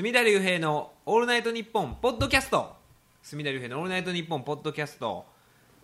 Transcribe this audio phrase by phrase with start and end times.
[0.00, 2.74] 隅田隆平の「オールナイトニッポン」ポッドキャスト。
[3.22, 5.26] 隅田隆平の「オールナイトニッポン」ポッドキャスト。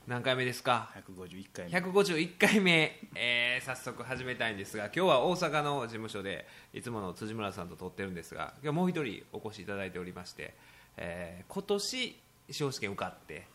[0.07, 1.79] 何回目ですか？151回目。
[1.79, 10.55] 151回目、 えー早速始めたいんですが今日は大阪の事務所でいつもの辻村さんと撮ってるんですが今日もう一人お越しいただいておりまして、
[10.96, 13.46] えー今年司法試験受かって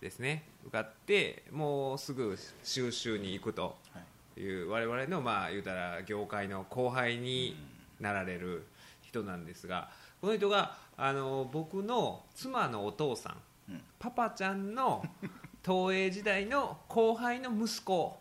[0.00, 0.44] ですね。
[0.62, 3.98] 受かってもうすぐ収集に行くとは
[4.36, 4.40] い。
[4.42, 7.56] いう我々のまあ言うたら業界の後輩に
[7.98, 8.64] なられる
[9.02, 9.90] 人なんですが
[10.24, 13.36] この人があの僕の妻のお父さ
[13.68, 13.80] ん、うん。
[13.98, 15.04] パパちゃんの
[15.62, 18.18] 東映時代の後輩の息子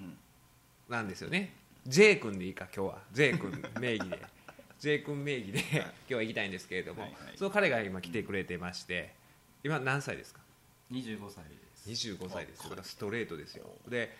[0.00, 0.18] うん。
[0.88, 1.54] なんですよね。
[1.86, 2.98] J 君でいいか今日は。
[3.12, 4.26] J 君名義で。
[4.80, 7.38] J 君名義で今日は行きたいんですけれども、はいはい。
[7.38, 9.14] その彼が今来てくれてまして
[9.62, 10.40] 今何歳ですか
[10.90, 11.88] ？25歳です。
[11.88, 13.66] 25歳ですストレートですよ。
[13.86, 14.12] で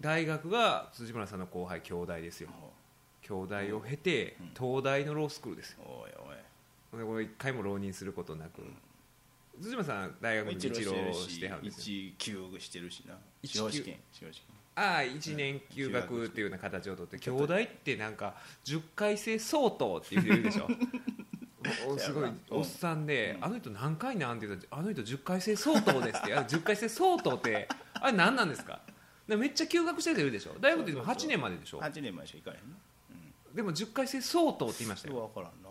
[0.00, 2.50] 大学が辻村さんの後輩兄弟ですよ。
[3.22, 4.46] 兄弟を経てうん。
[4.58, 5.84] 東大のロースクールですよ。
[5.86, 6.37] おいおい。
[6.37, 6.37] で
[6.90, 8.62] これ一回も浪人することなく。
[9.60, 10.74] 辻村さん大学の一浪
[11.12, 11.96] してはるんですよ。
[11.96, 13.14] 一級してるしな。
[13.42, 13.98] 一司法試験。
[14.74, 20.68] ああ1年休学っていうような形をとって兄弟ってなんか10回生相当っていうでしょ。
[21.98, 28.80] すごい おっさんで「あの人何回なん?」って言ったら「あの人10回生相当です」って「あ10回生相当ってあれ何なんですか?」
[29.26, 30.54] でめっちゃ休学してる人いるでしょ。
[30.60, 31.80] 大学でも8年まででしょ。
[31.80, 32.76] 8年までしか行かへんな
[33.54, 35.28] でも10回生相当って言いましたよ。
[35.34, 35.67] 分からんな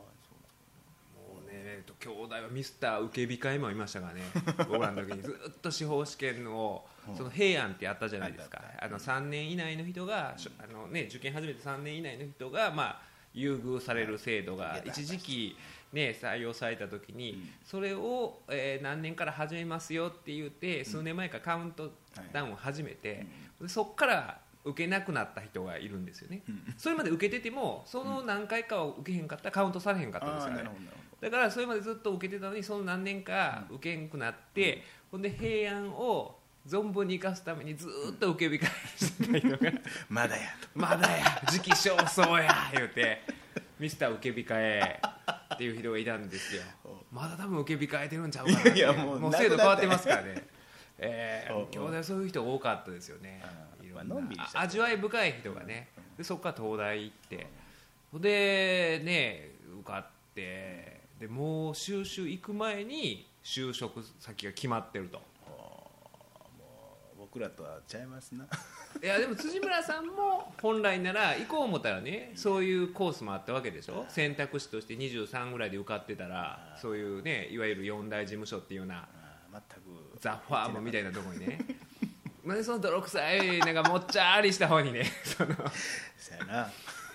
[2.13, 4.21] 兄弟はミスター受け控えもいましたからね
[4.69, 8.61] 僕らの時にずっと司法試験をその平安ってあったじゃないですか。
[8.79, 13.01] ああの3年以内の人があの、ね、受験始めて3年以内の人が、まあ、
[13.33, 15.57] 優遇される制度が一時期、
[15.93, 17.49] ね、採用された時に、うん。
[17.63, 21.91] それを、えー何年から始めますよって言って数年前からカウント
[22.33, 23.25] ダウンを始めて、
[23.61, 26.73] でそこから受けなくなった人がいるんですよね、うん。
[26.77, 30.69] それまで受けててもその何回かを受けへんかったらカウントされへんかったんですよね
[31.21, 36.35] だからそれまでずっと受けてたのにその何年か受けんくなって、ほんで平安を
[36.67, 39.77] 存分に生かすためにずーっと受け控えしてた人がど
[40.09, 40.41] まだや
[40.75, 41.41] まだや。
[41.49, 43.21] 時期尚早や言うて
[43.79, 44.99] ミスター受け控え
[45.55, 46.61] っていう人がいたんですよ。
[47.11, 50.45] まだ多分受け控えてるんちゃうかないやもうもう制度変わってますからね。
[50.99, 53.41] えー、兄弟はそういう人多かったですよね。
[53.81, 55.87] いろんまあ味わい深い人がね。
[56.17, 57.47] でそこから東大行って。
[58.11, 60.05] ほんでね受かっ
[60.35, 65.21] てでもう修習行く前に就職先が決まってると。
[67.17, 68.45] 僕らとはちゃいますな。
[69.03, 74.05] いやでも辻村さんも本来なら行こう思ったらねそういうコースもあったわけでしょ。
[74.09, 79.07] 選択肢として23ぐらいで受かってたらそういうねいわゆる四大事務所っていうような
[79.51, 80.19] 全く。
[80.19, 81.59] ザ・ファームみたいなところにね。
[82.45, 85.55] なんで その泥臭いなんかもっちゃりした方にねその。
[86.17, 86.71] そやな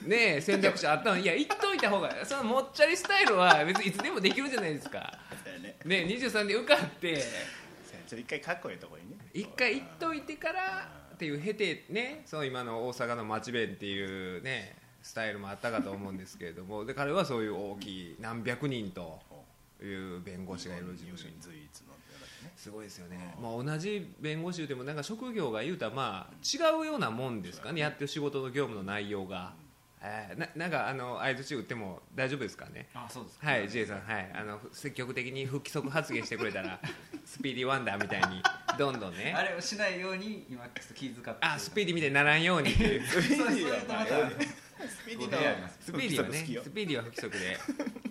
[0.07, 1.23] ね選択肢あったのに。
[1.23, 5.19] いや言っといた方がそのもっちゃりスタイルは別にいつでもできるじゃないですか。
[5.63, 5.77] ね。
[5.85, 7.23] ね23で受かって。
[8.11, 9.17] 一回かっこいいとこにね。
[9.33, 16.85] 一回行っといてからっていう経てねその今の大阪の町弁っていうねスタイルもあったかと思うんですけれども。
[16.85, 19.21] で彼はそういう大きい何百人と
[19.83, 21.35] いう弁護士がいる事務所に
[22.57, 27.81] すごいですよね、まあ、同じ弁護士でもなんか職業が言うたらまあ違うようなもんですかね。
[27.81, 29.53] やってる仕事の業務の内容が、
[30.05, 32.89] えーななんかあの相づち打っても大丈夫ですかね？
[32.95, 33.47] あそうですか。
[33.47, 36.81] はい、J さん、はい、あの積極的に不規則発言してくれたら
[37.25, 38.43] スピーディーワンダーみたいに
[38.79, 39.33] どんどんね。
[39.37, 41.37] あれをしないように今ちょっと気遣って。
[41.41, 42.73] あスピーディーみたいにならんように。
[42.73, 44.17] っていうスピーディーそういうとまた
[44.89, 47.59] スピーディースピーディーはねスピーディーは不規則で、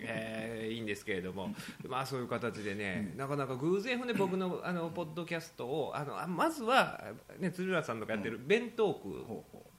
[0.00, 1.54] えーいいんですけれども。
[1.86, 9.08] まあそういう形でね、なかなか偶然で僕の あのポッドキャストをあのあまずは、ね、鶴浦さんとかやってる「弁当区」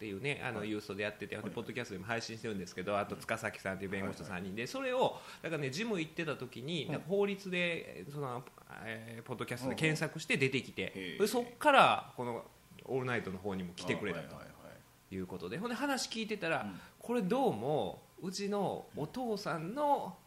[0.04, 8.44] っていうねあのユーストでやってて、ポッドキャストでも配信してるんですけどあと塚崎さんっていう弁護士3人でそれをだからねジム行ってた時に法律でその、
[8.84, 12.44] えーポッドキャストで検索して出てきてそっからこの
[12.84, 14.42] 「オールナイト」の方にも来てくれたとは
[15.10, 15.58] いうことで。
[15.58, 16.80] ほんで話聞いてたら、うん。
[17.00, 20.18] これどうもうちのお父さんの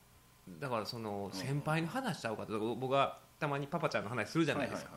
[0.60, 2.58] だからその先輩の話しちゃうかと。
[2.76, 4.92] 僕がたまにパパちゃんの話するじゃないですか、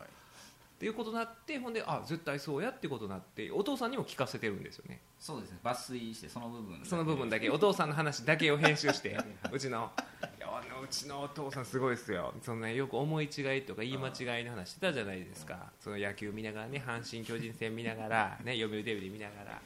[0.80, 5.02] っていうことになってほんであ絶対そうやってことになってお父さんにも聞かせてるんですよね。
[5.18, 5.58] そうですね。
[5.62, 7.50] 抜粋してその部分その部分だけ。
[7.50, 9.14] お父さんの話だけを編集して
[9.52, 9.92] うちの。
[10.38, 12.32] いやあのうちのお父さんすごいですよ。
[12.40, 15.70] そんなよく思い違いとか言い間違いの話してたじゃないですか。
[15.80, 19.60] その野球見ながらね阪神・巨人戦見ながら、 ね、読売テレビで見ながら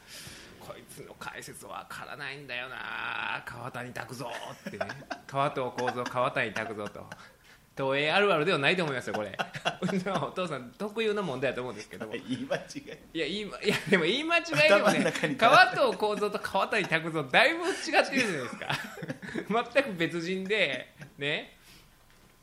[0.59, 3.41] こいつの解説わからないんだよな。
[3.47, 4.33] 川谷拓三っ
[4.69, 4.89] てね。
[5.29, 7.07] 川藤幸三川谷拓三と
[7.77, 9.37] 東映あるあるではないと思いますよこれ。
[10.23, 12.13] お父さん特有の問題だと思うんですけども。
[12.13, 12.81] 言い間違い。
[13.15, 18.69] いや言いまいやでも言い間違いでもね川藤幸三と川谷拓三だいぶ違ってるじゃないですか。
[19.73, 21.57] 全く別人でね。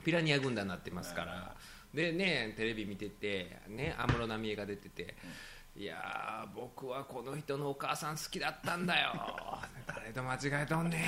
[0.04, 1.56] ピラニア軍団になってますから。
[1.94, 5.14] でねテレビ見ててね安室奈美恵が出てて
[5.76, 9.14] いやー僕はこの人のお母さん好きだったんだよ。
[9.88, 11.02] 誰と間違えとんねん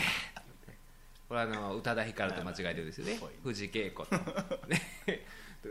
[1.27, 3.19] これはあの宇多田ヒカルと間違えてるんですよね。
[3.21, 4.15] はい藤恵子と、
[4.67, 4.81] ね、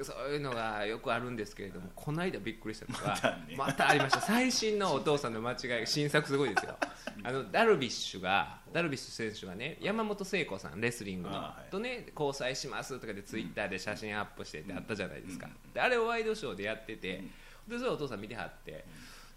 [0.03, 4.21] そういうのがよくあるんですけれどもこの間びっくりしたのがまたありました。
[4.21, 6.77] 最新のお父さんの間違い新作すごいですよ。
[7.23, 17.23] あのダルビッシュがダルビッシュ選手がね山本聖子さんレスリングの、とね交際しますとかでツイッターで写真アップしてってあったじゃないですか、であれをワイドショーでやってて、
[17.69, 18.85] でそれをお父さん見てはって、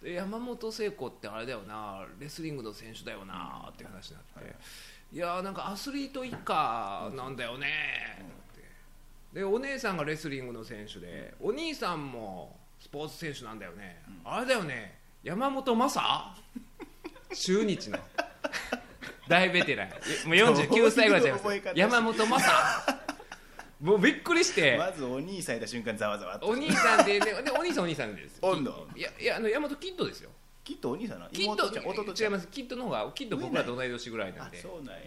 [0.01, 4.55] で山本聖子ってあれだよなレスリングの選手だよなって話になって、
[5.11, 7.67] い、やーなんかアスリート以下なんだよね。
[8.53, 8.55] っ
[9.33, 14.99] てでお姉さんがレスリングの選手でお兄さんもスポーツ選手なんだよね、あれだよね。
[15.23, 16.35] 山本昌？
[17.33, 17.97] 中日の。
[19.27, 19.89] 大ベテラン。
[19.89, 19.97] もう
[20.35, 22.51] 49歳ぐらいちゃいますどういう覚え方山本昌？
[23.81, 24.77] もうびっくりして。
[24.77, 28.37] まずお兄さんいた瞬間ざわざわお兄さんでででお兄さんお兄さんです。
[28.41, 28.87] おんの？
[28.95, 30.29] いやいやあの山本キッドですよ
[30.65, 32.47] きっとお兄さんなキッド違います。
[32.47, 34.57] キッドの方がキッド僕らと同い年ぐらいなんあで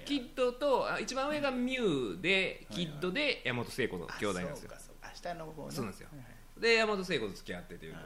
[0.05, 4.71] キッドとあ一番上がミュウでキッドで山本聖子の兄弟なんですよ。
[5.15, 5.73] 下の方ね。
[5.73, 6.09] そうなんですよ。
[6.13, 6.27] はいは
[6.59, 6.61] い。
[6.61, 7.99] で山本聖子と付き合ってというの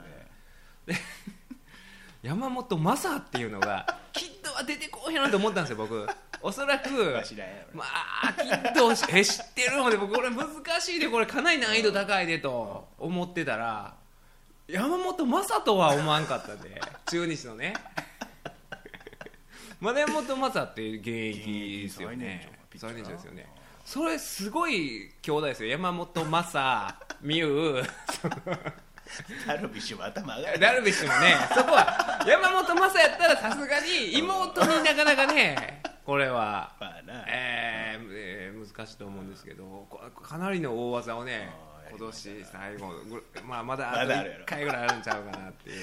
[0.87, 0.95] で。
[0.95, 0.99] で
[2.23, 6.07] 山本昌っていうのがキッドは出てこうへんなと思ったんですよ僕。
[6.41, 7.69] おそらくまあ知らんやろ。
[7.75, 10.49] まあきっとえ知ってるので僕これ難
[10.81, 13.97] しいでこれかなり難易度高いでと思ってたら
[14.69, 16.81] 山本昌とは思わんかったんで。
[17.11, 17.75] 中日のね。
[19.81, 22.49] まあ山本昌っていう現役ですよね。
[22.77, 23.47] 最年長最年長ですよね。
[23.85, 25.71] それすごい兄弟ですよ。
[25.71, 27.83] 山本昌美優。
[29.47, 30.59] ダルビッシュも頭上がる。
[30.59, 32.25] ダルビッシュもねそこは。
[32.27, 36.75] 山本昌やったらさすがに妹になかなかねこれは。
[36.81, 37.25] まあな。
[37.27, 41.51] えーえー難しいと思うんですけどこかなりの大技をね
[41.97, 45.77] 今年最後ぐまあまだあとまだあるやろ1回ぐらいあるんちゃうかなっていう。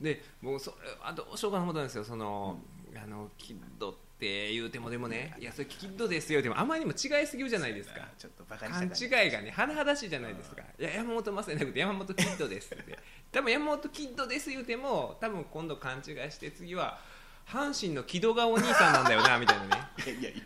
[0.00, 2.04] でもうそれあどうしようかなと思ったんですよ。
[2.04, 2.58] その、
[2.94, 8.00] あのキッドって言うてもでもねいやそれキッドですよでもあまりにも違いすぎるじゃないですか。
[8.18, 9.04] ちょっとバカに勘した感じ。
[9.04, 10.62] 違いがね甚だしいじゃないですか。
[10.78, 12.98] いや山本昌じゃなくて山本キッドですって。
[13.30, 16.98] 多分山本キッドです言うても多分今度勘違いして次は
[17.46, 19.82] 阪神の木戸がお兄さんなんだよなみたいなね。
[20.04, 20.42] いやいやい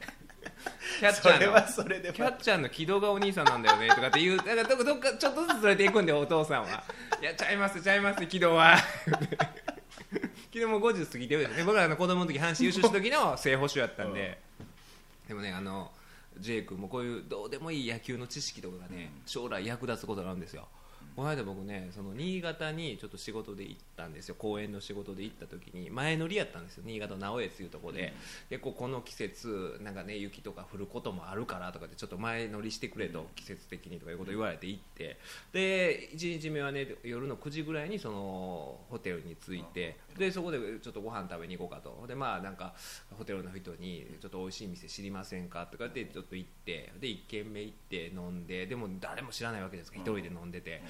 [0.99, 1.41] キャッチャーの。
[1.41, 2.13] れはそれで。
[2.13, 4.37] キャッチャーの木戸がお兄さんなんだよねとかって言う。
[4.39, 6.83] だからどっかどっかちょっとずつずれていくんでお父さんは。
[7.21, 8.77] いやちゃいますちゃいます木戸は。
[10.51, 11.63] 木戸も50過ぎてるよね。
[11.65, 14.41] 僕らの子供の時阪神優勝した時の正捕手やったんで、
[15.29, 15.93] でもねあの
[16.39, 20.69] ジェイ君もこういうどうでもいい野球の知識とかがね、将来役立つことがあるんですよ、
[21.17, 24.35] この間僕ねその新潟にちょっと仕事で行ったんですよ。
[24.35, 26.83] 公園の仕事で行った時に前乗りやったんですよ。
[26.85, 28.13] 新潟の直江津いうところで、
[28.51, 35.19] 結構この季節なんかね雪とか降ることもあるからとかでちょっと前乗りしてくれと、季節的にとかいうこと言われて行って。
[35.53, 42.07] で1日目はね夜の9時ぐらいにそのホテルに着いてでそこでちょっとご飯食べに行こうかと。
[42.07, 42.75] でまあなんか
[43.17, 46.93] ホテルの人にちょっと美味しい店知りませんかとかってちょっと行って。
[47.01, 49.97] で1軒目行って飲んででも誰も知らないわけですか。
[49.97, 50.83] ら一人で飲んでて。
[50.83, 50.89] ほん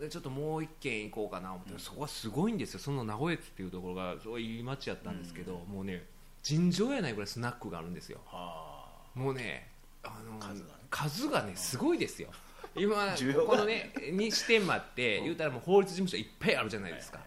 [0.00, 2.80] でちょっともう1軒行こうかな思ってそこはすごいんですよ。
[2.80, 6.04] その名古屋っていうところがすごいいい街やったんですけどもうね
[6.42, 8.20] 尋常やないぐらいスナックがあるんですよ。
[8.26, 9.70] はもうね
[10.02, 10.74] あの数がね。
[10.90, 12.28] 数がねすごいですよ。
[12.76, 13.14] 今
[13.46, 17.20] このね西天満って言うたらもう法律事務所いっぱいあるじゃないですか、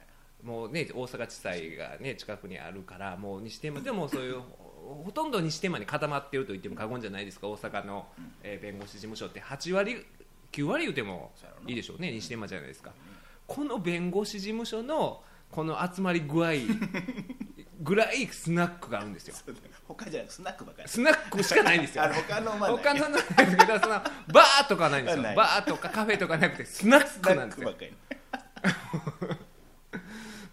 [0.44, 7.48] もうね大阪地裁がね近くにあるからもう西天満でもそういうほほとんど西天満に固まっていると言っても過言じゃないですか。
[7.48, 8.08] 大阪の、
[8.44, 10.06] えー弁護士事務所って8割
[10.52, 11.32] 9割言うても
[11.68, 12.92] いいでしょうね西山じゃないですか
[13.48, 16.52] この弁護士事務所のこの集まり具合
[17.82, 19.36] ぐらいスナックがあるんですよ
[19.88, 27.74] 他じゃなくスナックばかりスナックしかないんですよ他のまあ他のなんですけどそのバーとかないんですよバーとかカフェとかなくてスナックなんですよ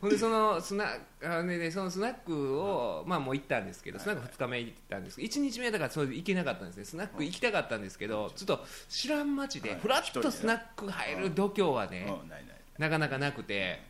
[0.01, 6.85] ほんでそのスナあねでそのスナックをまあもう行ったんですけどスナック2日目行ったんですけど1日目だからそれで行けなかったんですね。
[6.85, 9.81] スナック行きたかったんですけどちょっと知らん街ではい。
[9.81, 12.83] フラッとスナック入る度胸はねうん。
[12.83, 13.81] なかなかなくて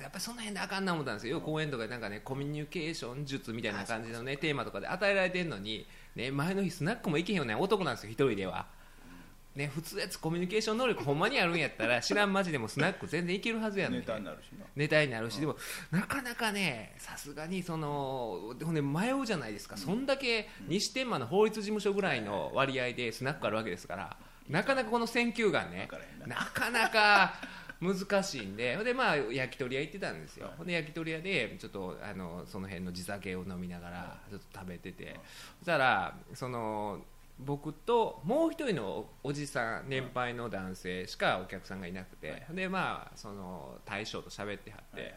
[0.00, 5.86] やっぱりその辺であかんな思ったんですよ、公演とかでなんかねコミュニケーション術みたいな感じのねテーマとかで与えられてるのに、
[6.16, 8.66] ね、前の日スナックも行けへんよね男なんですよ、一人では。
[9.54, 14.64] ね、普通やつコミュニケーション能力ほんまにあるんやったら知らんマジでもスナック全然行けるはずやのネに、タになるしな。
[14.74, 15.56] ネタになるし、でも
[15.90, 24.16] なかなかねさすがにそのでもね迷うじゃないですか、そんだけ西天満の法律事務所ぐらいの割合でスナックあるわけですから
[24.48, 25.88] なかなかこの選球眼ね
[26.20, 26.26] な。
[26.28, 27.34] なかなか
[27.80, 28.76] 難しいんで。
[28.76, 35.16] ほんでまあ焼き鳥屋行ってたんですよ、ほんで焼き鳥屋でちょっとあのその辺の地酒を飲みながらちょっと食べてて、
[35.58, 37.04] そしたらその
[37.38, 45.14] 僕ともう一人のおじさん年配の男性しかお客さんがいなくて、でまあその大将と喋ってはって、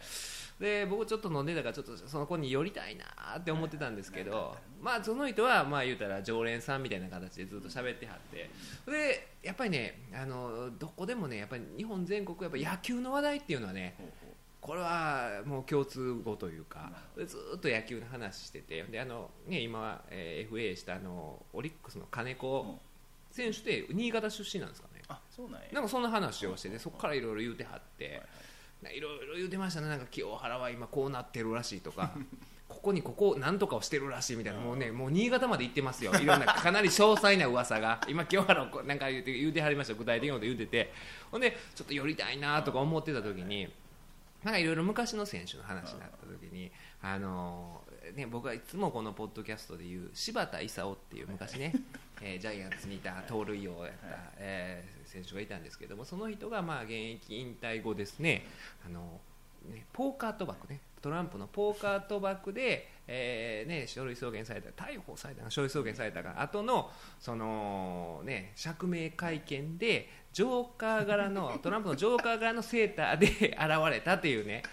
[0.59, 3.05] で僕ちょっと飲んでたからちょっとその子に寄りたいな
[3.37, 8.49] って思ってたんですけど、まあその人はまあ言うたら常連さんみたいな形でずっと喋ってはって。
[8.91, 13.95] でやっぱりねあのどこでもねやっぱり日本全国やっぱ野球の話題っていうのはね
[14.65, 22.79] これはもう共通語というかでずっと野球の話しててであの、ね、今は、えー FA したあのオリックスの金子
[23.29, 25.03] 選手って新潟出身なんですかね。
[25.07, 25.67] あそうなんや。
[25.71, 28.23] なんかそんな話をしててそこからいろいろ言うてはって。
[28.91, 29.87] いろいろ言うてましたね。
[29.87, 32.13] なんか清原は今こうなってるらしいとか。
[32.67, 34.59] ここにここなんとかをしてるらしいみたいな。
[34.59, 36.11] もうねもう新潟まで行ってますよ。
[36.15, 38.01] いろんな かなり詳細な噂が。
[38.07, 39.93] 今清原をなんか言うて言うてはりました。
[39.93, 40.91] 具体的なこと言うてて。
[41.29, 43.71] ほんでちょっと寄りたいなとか思ってた時に
[44.45, 46.71] なんかいろいろ昔の選手の話になった時に
[47.01, 47.81] あの
[48.15, 51.73] ね、僕はいつもこのポッドキャストで言う柴田勲っていう昔ね、
[52.21, 58.43] えージャイアンツにいた盗塁王やった、えー選手がいたんですけどもその人がまあ現役引退後ですね
[58.85, 59.21] あの
[59.71, 74.63] ねポーカー賭博ねトランプのポーカー賭博で、えーね、書類送検された逮捕されたか書類送検されたが後のその、ね、釈明会見でジョーカー柄の トランプのジョーカー柄のセーターで 現れたというね。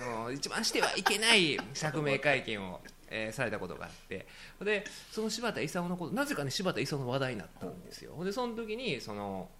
[0.00, 4.28] あの一番してはいけない釈明会見を、えーされたことがあって。
[4.62, 8.24] でその柴田勲のことなぜかね柴田勲の話題になったんですよ。
[8.24, 9.50] でその時にその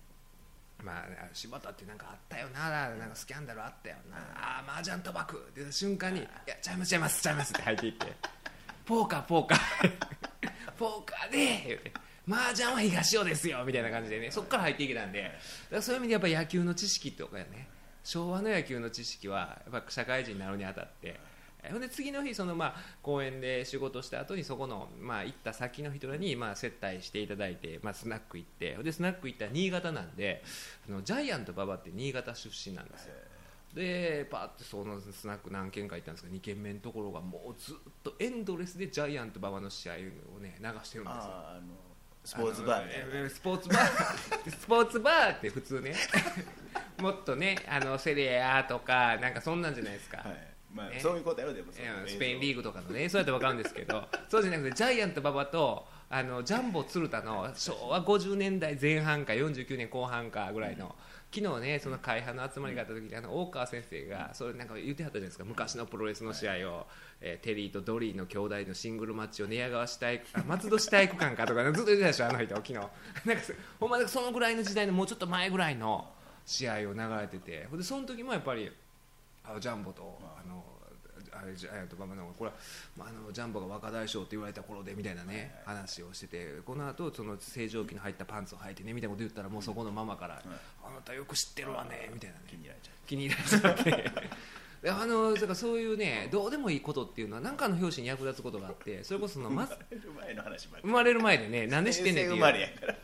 [0.86, 2.70] まあ、柴田ってなんかあったよな。
[2.70, 4.18] なんかスキャンダルあったよな。
[4.36, 5.36] あー麻雀賭博。
[5.36, 8.06] って言った瞬間に「いやちゃいますちゃいますちゃいます」って入っていって
[8.86, 9.92] 「ポーカーポーカー。
[10.78, 11.92] ポーカーで」言うて
[12.30, 14.30] 「麻雀は東尾ですよ」みたいな感じでね。
[14.30, 15.22] そこから入っていけたんで。
[15.22, 15.36] だか
[15.70, 17.68] らそういう意味でやっぱ野球の知識とかね。
[18.04, 21.18] 昭和の野球の知識はやっぱ社会人になるにあたって
[21.68, 28.76] えほんで次の日そのまあ公園で仕事した後にそこのまあ行った先の人らにまあ接待していただいてまあスナック行って。
[28.82, 30.42] でスナック行ったら新潟なんで
[30.88, 33.14] あのジャイアント馬場って新潟出身なんですよ。
[33.74, 39.92] でパーってそのスナック何軒か行ったんですけど2軒目のところがもうずっとエンドレスでジャイアント馬場の試合
[40.36, 41.32] をね流してるんですよ。
[42.24, 43.30] スポーツバーみたいな。
[43.30, 44.50] スポーツバー。
[44.50, 45.94] スポーツバーって普通ね。
[46.98, 54.06] もっとねあのセリアとかなんかそんなんじゃないですか、はいまあねそういうことやろでもスペインリーググとかのねそうやって分かるんですけど。
[54.28, 60.94] そうじゃなくてジャイアント馬場とあのジャンボ鶴田の昭和50年代前半か49年後半かぐらいの
[61.34, 65.44] 昨日ねその会派の集まりがあった時にあの大川先生がそれなんか言ってはったじゃないですか。
[65.44, 66.86] 昔のプロレスの試合を、
[67.20, 72.74] えーテリーとドリーの兄弟のシングルマッチを寝屋川市体あ松戸市体育館かとかずっと言ってたでしょあの人昨日。
[72.74, 72.90] なんか
[73.42, 76.08] そほんまにそのぐらいの時代のもうちょっと前ぐらいの
[76.44, 77.68] 試合を流れてて。
[77.72, 78.70] でその時もやっぱり
[79.48, 80.64] あのジャンボとあの
[81.32, 82.56] あれジャイアント馬場のこれは、
[82.96, 90.42] まあ、あのジャンボが若大将って言われた頃でみたいなね話をしててこの後その正常期の入ったパンツを履いてねみたいなこと言ったらもうそこのママから
[90.84, 92.42] 「あなたよく知ってるわね」みたいなね。
[92.48, 94.36] 気に入られちゃ気に入られちゃって。
[94.82, 102.36] であのだからそういうねどうでもいいことっていうのは何かの表紙に役立つことがあってそれこそそのまう生まれる前の話生まれる前でねなんで知ってんねんっていう。
[102.36, 102.94] 生まれやから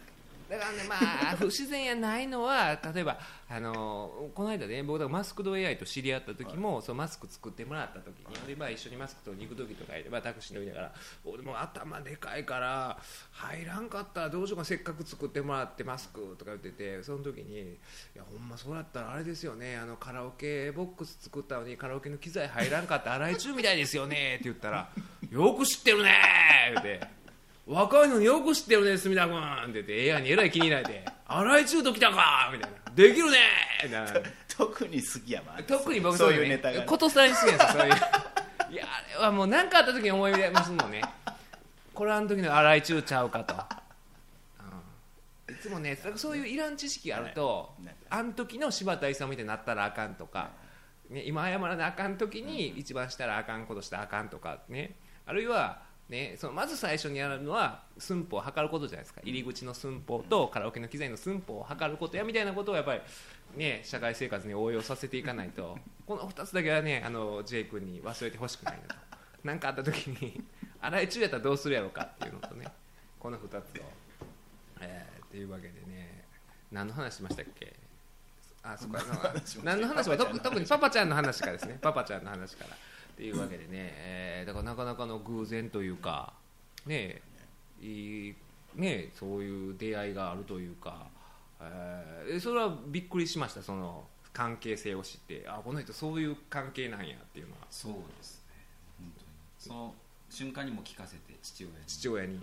[0.53, 0.97] だからねま
[1.33, 3.19] あ不自然やないのは例えば
[3.49, 10.93] あのこの間ね僕マスクド AI と知り合った時も、そのマスク作ってもらった時に、でまあ、一緒にマスク取りに行く時とかで、まあ、タクシー乗りながら
[11.25, 12.99] 俺もう頭でかいから
[13.31, 17.67] 入らんかったらどうしようかせっかく作ってもらってマスクとか言っててその時にい
[18.15, 24.91] やほんまそうだったらあれですよねあのカラオケボックス作ったのにカラオケの機材入らんかった荒井中みたいですよねって言ったら
[25.31, 27.22] よく知ってるねーって。
[27.67, 33.39] 若いのによく知ってるね、隅田君って言って、ええやんにえらい気に入られて、 荒井中途来たかみたいな、できるね
[33.91, 34.07] な。
[34.55, 38.75] 特に好きやま特に僕そういうねいうネタがねことさらに好きなんですよ、そういう。
[38.75, 41.03] いや、あれはもう何かあった時に思い出ますもんね。
[41.95, 43.55] これあの時の荒井中ちゃうかと。
[43.55, 50.51] うんいつもね、そういういらん知識があるとはい、あの時の柴田勲みたいになったらあかんとか、
[51.09, 59.23] ね、今謝らなあかん時に一番したらあかんことしたらあかんとかね、あるいは、ね、そのまず最初にやるのは寸法を測ることじゃないですか。
[59.25, 63.01] 入り口の寸法とカラオケの機材の寸法を測ることやみたいなことをやっぱり、
[63.57, 65.79] ね、社会生活に応用させていかないと。
[66.07, 69.01] この2つだけはねあの J 君に忘れてほしくないなと。
[69.43, 70.45] 何かあった時に
[70.83, 72.67] 洗い中やったらどうするやろうかっていうのとね
[73.19, 73.61] この2つを、
[74.81, 76.25] えー、っていうわけでね。
[76.71, 77.75] 何の話しましたっけ？
[78.63, 78.99] あそこ
[79.65, 80.19] 何の話は？
[80.19, 81.79] 特特にパパちゃんの話からですね。
[81.81, 82.77] パパちゃんの話から
[83.13, 86.33] っていうわけでね、えーだからなかなかの偶然というか
[86.87, 87.23] ね
[87.81, 88.35] いい
[88.75, 91.07] ねそういう出会いがあるというか、
[91.61, 95.45] えーそれはびっくりしましたその関係性を知って。
[95.47, 97.59] あこの人そういう関係なんやっていうのは。
[97.71, 98.65] そうですね。
[98.99, 99.27] 本当に。
[99.59, 99.95] その
[100.31, 101.79] 瞬間にも聞かせて父親に。
[101.87, 102.37] 父親に。
[102.37, 102.43] は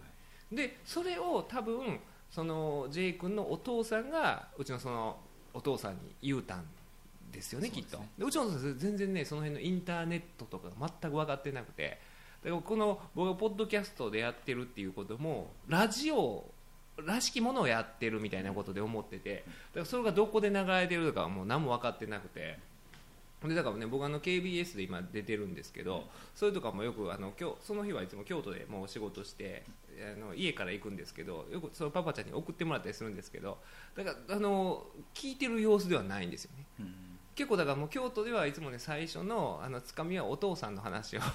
[0.52, 0.56] い。
[0.56, 2.00] でそれを多分
[2.30, 5.18] その J 君のお父さんがうちのその
[5.54, 6.64] お父さんに言うたん
[7.32, 8.02] ですよねきっと。
[8.18, 12.00] でうちのお父さん全然ねその辺のインターネットとか全く分かってなくて。
[12.44, 16.46] だからこの僕がポッドキャストでやってるっていうこともラジオ
[17.06, 19.36] らしきものをやってるみたいなことで思ってて。
[19.36, 22.58] だからそれがどこで流れてるとかはもう何も分かってなくて。
[23.48, 26.04] でだからね僕あの KBS で今出てるんですけど、
[26.36, 29.64] それとかもよくあの今日その日はいつも京都でもう仕事して
[29.98, 33.58] あの家から行くんですけどよくそのパパちゃんに送ってもらったりするんですけど
[33.96, 34.84] だからあの
[35.14, 36.66] 聞いてる様子ではないんですよね。
[36.82, 41.22] うん結構だからもう京都ではいつもね最初のあのつかみはお父さんの話を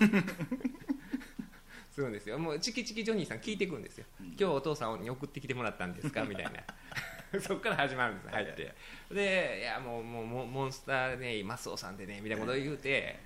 [1.91, 2.39] するんですよ。
[2.39, 4.27] もうチキチキジョニーさん聞いてくるんですよ、うん。
[4.29, 6.25] 今日お父さんに送ってきてもらったんですか？
[6.27, 6.53] みたいな。
[7.41, 8.75] そこから始まるんです入って。
[9.13, 13.19] でいやもうもうモンスターねマスオさんでねみたいなことを言うて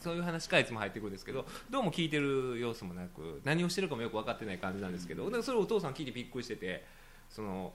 [0.00, 6.84] そういう話からいつも入ってくるんですけどどうも聞いてる様子もなく何をしてるかもよく分かってない感じなんですけどでそれをお父さん聞いてびっくりしてて
[7.28, 7.72] その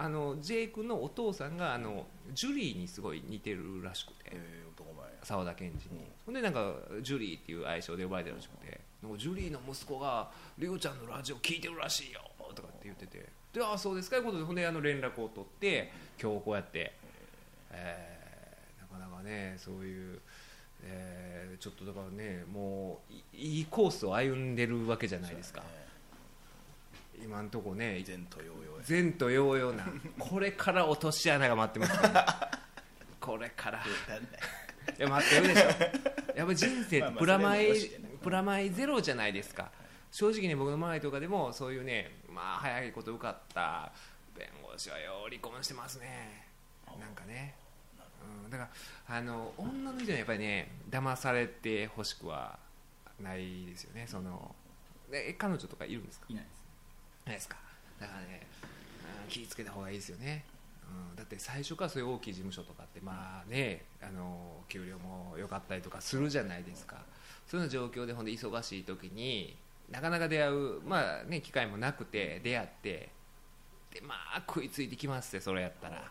[0.00, 4.30] あの J 君のお父さんがあのジュリーにすごい似てるらしくて。
[4.30, 5.04] えー男前。
[5.06, 8.80] や沢田研二に、ほんでなんかジュリーっていう愛称で呼ばれてるらしくて。
[9.16, 12.20] ジュリーの息子が「りょうちゃんのラジオ聞いてるらしいよ」
[12.54, 13.28] とかって言ってて。
[13.52, 15.90] でああそうですかということでほんであの連絡を取って
[16.20, 16.92] 今日こうやって、
[17.70, 20.20] えーなかなかねそういう、
[20.82, 25.64] えーちょっとだからねもういいいコースを歩んでるわけじゃないですか、
[27.22, 28.70] 今んとこね前途洋々や。
[28.88, 29.84] 前途洋々な。
[30.18, 31.92] これから落とし穴が待ってます。
[31.98, 32.50] から。
[33.20, 33.78] これから。
[33.78, 33.82] い
[35.02, 35.68] や待ってるでしょ。
[36.36, 39.70] やっぱ人生プラマイまあまあプラマイゼロじゃないですか。
[40.10, 43.92] 正直ね僕の周りとかでもそういうねまあ早いこと受かった
[44.34, 46.46] 弁護士はよ離婚してますね。
[46.98, 47.54] なんかね、
[48.44, 48.68] うん、だか
[49.08, 52.58] らあの女の人にはやっぱりね騙されてほしくは
[53.20, 54.06] ないですよね。
[54.08, 54.54] その
[55.10, 56.26] でえ彼女とかいるんですか？
[56.30, 56.57] いないです
[57.28, 57.56] ないですか。
[58.00, 58.46] だからね
[59.24, 60.44] うん気ぃつけた方がいいですよね、
[61.10, 66.96] うん、だって最初からそういう大きい事務所とかってまあねあの給料も良かったりとかするじゃないですか。
[67.46, 69.56] そういう状況でほんで忙しい時に
[69.90, 73.10] なかなか出会う、まあね、機会もなくて出会って
[73.90, 76.10] でまあ食いついてきますってそれやったら。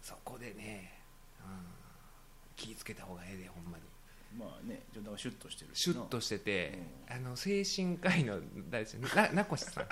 [0.00, 1.00] そこでね、
[1.40, 1.64] うん、
[2.56, 3.87] 気ぃつけた方がええでほんまに。
[4.38, 6.78] まあねちょっとシュッとしてるシュッとしてて、
[7.10, 8.38] あの精神科医の
[8.70, 9.16] 誰でしょう？
[9.16, 9.88] な 名越さん。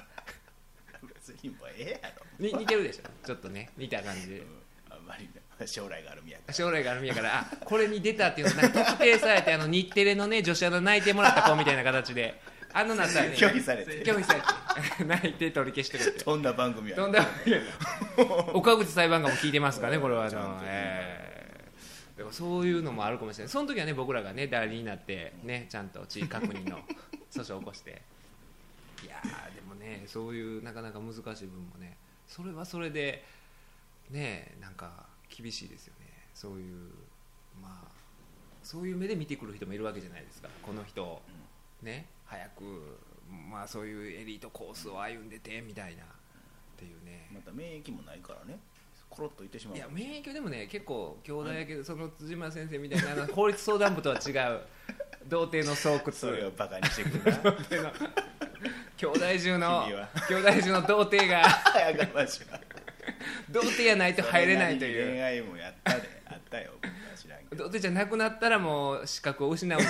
[1.08, 2.22] 別にもうええやろ。
[2.38, 3.26] に似てるでしょ？
[3.26, 4.38] ちょっとね似た感じで。
[4.38, 4.46] うん。
[4.90, 6.54] あんまりね将来があるみやから。
[6.54, 12.40] 将来があるんやからあこれに出たっていうのなんか特定されてあの日テレのね女子アナ泣いてもらった子みたいな形で
[12.72, 14.40] あのなったらね拒否されて拒否され
[14.98, 16.20] て 泣いて取り消してるって。
[16.24, 17.12] そんな番組やとん。
[17.12, 17.62] でもない
[18.54, 21.15] 岡口裁判官も聞いてますからねこれはあの、えー
[22.16, 23.52] でもそういうのもあるかもしれない。
[23.52, 26.78] その時はね僕らがね代理になってねちゃんと地位確認の
[27.30, 28.02] 訴訟を起こして。
[29.04, 33.22] いやーでもねそういうなかなか難しい部分もねそれはそれで
[34.10, 36.06] ねなんか厳しいですよね。
[36.32, 36.90] そういう
[37.60, 37.90] まあ
[38.62, 40.48] そういう目で見てくる人もいるわけじゃないですか。
[40.62, 41.20] この人
[41.82, 42.98] ね早く
[43.28, 46.06] まあそういうエリートコースを歩んでてみたいなっ
[46.76, 47.28] ていうね。
[47.32, 48.58] また免疫もないからね
[49.16, 49.76] コロッといってしまう。
[49.76, 54.60] いや免疫でもね結構兄弟やけどその辻村先生みたいな 法律相談部とは違う
[55.26, 56.12] 童貞の巣窟。
[56.12, 57.92] それをバカにしてくるな。
[58.98, 59.86] 兄弟中の
[60.28, 61.42] 兄弟中の童貞が
[63.50, 65.12] 童貞やないと入れないという。
[65.12, 66.16] 恋愛もやったで。
[66.26, 66.72] あったよ
[67.50, 67.64] 童ど。
[67.64, 69.82] 貞じゃなくなったらもう資格を失うん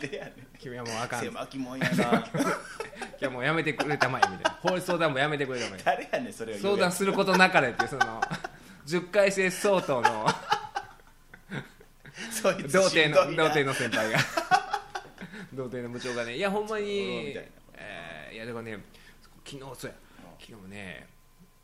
[0.00, 0.22] ですよ。
[0.58, 1.24] 君はもうあかん。
[1.24, 2.28] 今狭きもんやな。
[3.18, 4.58] 日はもうやめてくれたまえみたいな。
[4.62, 5.80] 法律相談部やめてくれたまえ。
[5.84, 8.20] 誰やねんそれ相談することなかれっていうその
[8.88, 10.26] 10回生相当の
[12.32, 13.36] そいつ童しんどいな。
[13.36, 14.18] 貞の童貞の先輩が。
[15.52, 17.42] 童貞の部長がねいやほんまうんにいな
[17.74, 18.78] えーいやだからね
[19.44, 19.96] 昨日そうや。
[20.40, 21.06] 昨日もね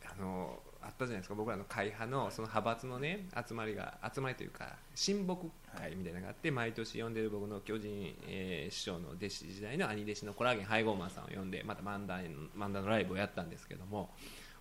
[0.04, 1.34] あのあったじゃないですか。
[1.34, 14.14] 僕らの会派のその派閥のね集まりが集まりというか親睦会みたいなのがあって毎年呼んでる僕の巨人、えー師匠の弟子時代の兄弟子のコラーゲン配合マンさんを呼んでまた漫談漫談のライブをやったんですけども。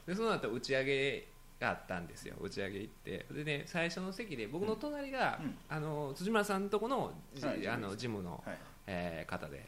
[0.07, 1.27] でその後打ち上げ
[1.63, 3.25] があったんですよ打ち上げ行って。
[3.31, 5.57] でね最初の席で僕の隣が、うん。
[5.69, 8.57] あの辻村さんのとこの,あの事務の、はい。
[8.85, 9.65] えー方で、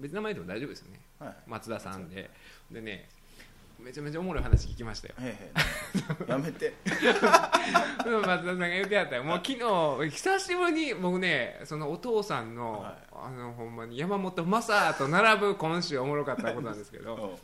[0.00, 1.00] 別に名前でも大丈夫ですよね。
[1.20, 1.36] はい。
[1.46, 2.28] 松田さんで。
[2.70, 3.08] でね
[3.78, 5.14] めちゃめちゃおもろい話聞きましたよ。
[6.26, 6.74] やめて。
[6.84, 9.22] 松田さんが言ってやったよ。
[9.22, 12.94] もう昨日久しぶりに僕ねそのお父さんの,、はい。
[13.14, 17.14] あのほんまに山本昌と並ぶ今週おもろかったことなんですけど。
[17.16, 17.18] う。
[17.34, 17.38] ん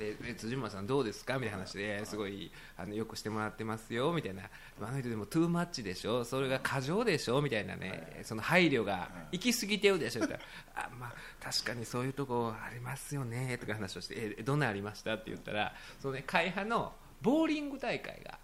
[0.00, 1.34] でえ辻村さんどうですか？
[1.34, 4.42] みたいな話ですごいあのよくしてもらってますよみたいな。
[4.82, 6.24] あの人でもトゥーマッチでしょ？
[6.24, 7.40] それが過剰でしょ？
[7.40, 10.24] みたいなねその配慮が行き過ぎてるでしょ？
[10.24, 10.40] って言っ
[10.74, 15.14] たらあまあ確かにそういうとこありますよねとか話をしてえどんなんありました？
[15.14, 18.39] って言ったらそのね会派のボーリング大会が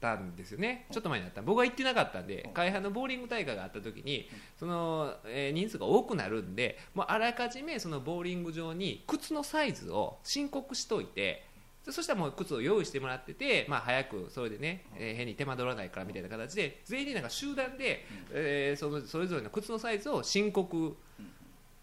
[0.00, 0.86] たんですよね。
[0.90, 1.42] ちょっと前にあった。
[1.42, 11.44] 僕は行ってなかったんで会派のボーリング大会があった時にその、えー人数が多くなるんでもうあらかじめそのボーリング場に靴のサイズを申告しといて
[11.84, 20.96] でそしたらもう靴を用意してもらってて、まあ、早くそれでね、えー変に手間取らないからみたいな形で全員でなんか集団で、えーそのそれぞれの靴のサイズを申告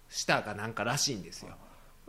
[0.10, 1.56] したかなんからしいんですよ。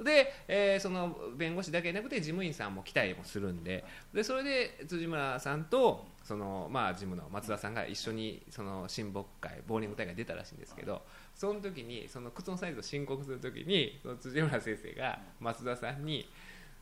[0.02, 3.84] で、えーその弁護士だけじゃなくて事務員さんも来たりもするんで
[4.14, 11.02] でそれで辻村さんとその、まあ、事務の松田さんが一緒にその親睦会ボーリング大会に出たらしいんですけど
[11.34, 16.28] その時にその靴のサイズを申告する時にその辻村先生が松田さんに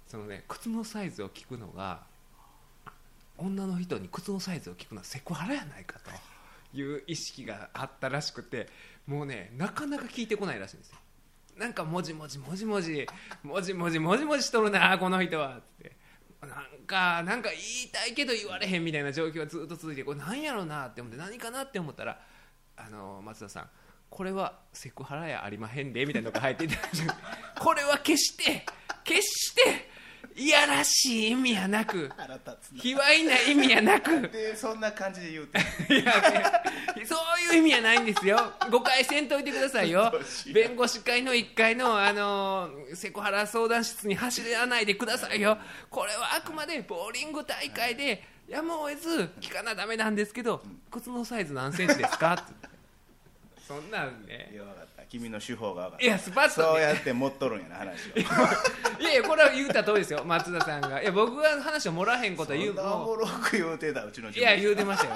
[0.07, 2.01] その、ね、靴のサイズを聞くのが
[3.39, 8.69] 女の人に靴のサイズを聞くのはセクハラやないかという意識があったらしくて
[9.07, 10.97] もうねなかなか聞いてこないらしいんですよ。
[11.57, 13.07] なんかもじもじもじもじ
[13.43, 15.57] もじもじもじもじしとるなこの人は。
[15.59, 15.97] って。
[16.43, 21.63] なんかなんか言いたいけど言われへんみたいな状況がずっと続いてこれ何やろうなって思って何かな？
[21.63, 22.21] って思ったら
[22.77, 23.71] あの松田さん
[24.11, 26.77] これはセクハラやありまへんでみたいなのが入っていて
[27.59, 28.65] これは決して
[29.03, 29.91] 決して
[30.37, 32.11] いやらしい意味やなく
[32.77, 34.29] 卑猥な意味やなく。
[34.29, 35.59] でそんな感じで言うて。
[35.93, 36.13] いや
[37.07, 38.53] そういう意味はないんですよ。
[38.71, 40.13] 誤解せんといてくださいよ。
[40.53, 45.59] 弁護士会の1階の、あのセクハラ相談室に走らないでくださいよ。
[45.89, 52.47] これはあくまでボーリング大会でやむを得ず聞かなダメなんですけど靴のサイズ何センチですか
[53.67, 54.53] そんなんいね
[55.09, 56.05] 君の手法が分かった。
[56.05, 56.69] いやスパッとね。
[56.69, 58.19] そうやって持っとるんやな話を。
[59.01, 61.01] いやいやこれは言うた通りですよ松田さんが。
[61.01, 65.15] いや僕が話をもらへんことは言うそんなおもろく言うてたうちのいや言うてましたよ。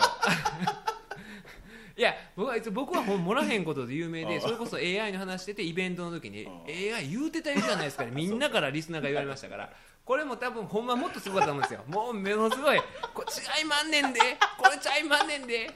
[1.97, 4.41] いや僕はいつ僕はもらへんことで有名でうん。
[4.41, 6.65] それこそ AI の話しててイベントの時にうん。
[6.67, 8.11] AI 言うてたじゃないですかね。
[8.15, 9.71] みんなからリスナーが言われましたから。
[10.05, 11.85] これも多分ほんまもっとすごかったと思うんですよ。
[11.87, 12.81] もうものすごい
[13.15, 14.21] これ違いまんねんで
[14.59, 15.71] これちゃいまんねんで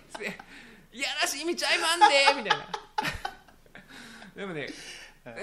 [0.92, 2.66] いやらしい意味ちゃいまんでみたいな
[4.36, 4.68] でもね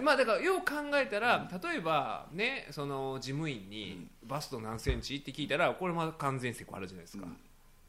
[0.03, 7.37] まあだからよう考えたら例えばねその事務員にバスト何センチって聞いたらこれまだ完全セクあるじゃないですか、うん。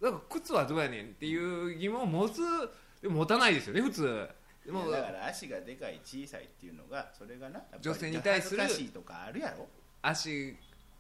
[0.01, 2.41] だから靴はどうやねんっていう疑問を持つ
[3.03, 4.29] でも持たないですよね普通。
[4.65, 9.67] でもだから足がでかい小さいっていうのがそれがな女性に対する恥ずかしいとかあるやろ、
[10.01, 10.57] 足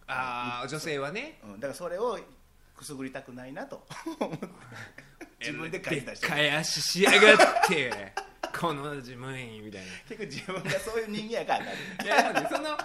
[0.08, 1.38] あー女性はね。
[1.44, 2.18] うん、だからそれを
[2.76, 3.86] くすぐりたくないなと
[5.40, 7.38] 自分で書いたしでっかい足しやがっ
[7.68, 8.12] て
[8.58, 9.86] この事務員みたいな。
[10.08, 11.72] 結局自分がそういう人間やからな。
[11.72, 12.78] いやでもねそのあ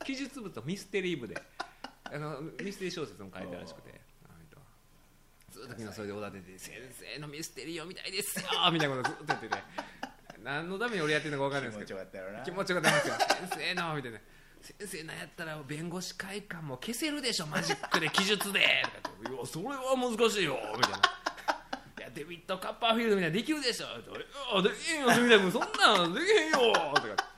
[0.06, 1.36] 記述部とミステリー部で。
[2.06, 4.00] あのミステリー小説も書いたらしくて。
[5.52, 6.76] ずっと昨日それでおだてて「先
[7.16, 9.64] 生のミステリーを見たいですよ」みたいなことずっと言ってて。
[10.44, 12.00] 何のために俺やってるのか分かんないですけど。
[12.00, 12.44] よかったやろな。
[12.44, 13.16] 気持ちよかったんですよ。
[13.50, 14.20] 先生のみたいな。
[14.62, 18.60] 先生なんやったら弁護士会館も消せるでしょマジックで記述で。
[19.02, 20.98] とか言っていやそれは難しいよみたいな。
[20.98, 21.02] い
[22.02, 23.88] やデビッド・カッパーフィールドみたいなできるでしょ。
[23.88, 27.35] いやできへんよ住田君そんなんできへんよとか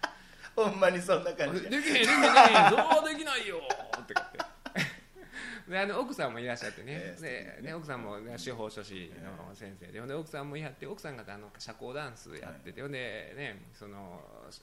[0.57, 1.61] ほんまにそんな感じ。
[1.61, 2.01] できへんできへん。
[2.01, 3.61] できへんそうはできないよ。
[5.67, 7.73] であの奥さんもいらっしゃってね,、ええでね。
[7.73, 14.21] 奥さんも、ね、司法書士の先生で、奥さんもいはって奥さんがあの社交ダンスやってて、でねその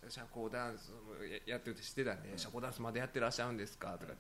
[0.08, 2.22] 社交ダンスもややってるって知ってたん。
[2.22, 4.12] で、社交ダンスまでやってらっしゃるんですかとか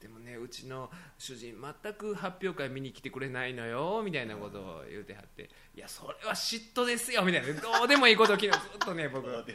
[0.00, 7.52] でもねうちの主人全く発表会見に来てくれないのよみたいなことを言うてはっていやそれは嫉妬ですよみたいな。
[7.60, 9.30] どうでもいいことを昨日ずっとね僕。
[9.30, 9.52] どうで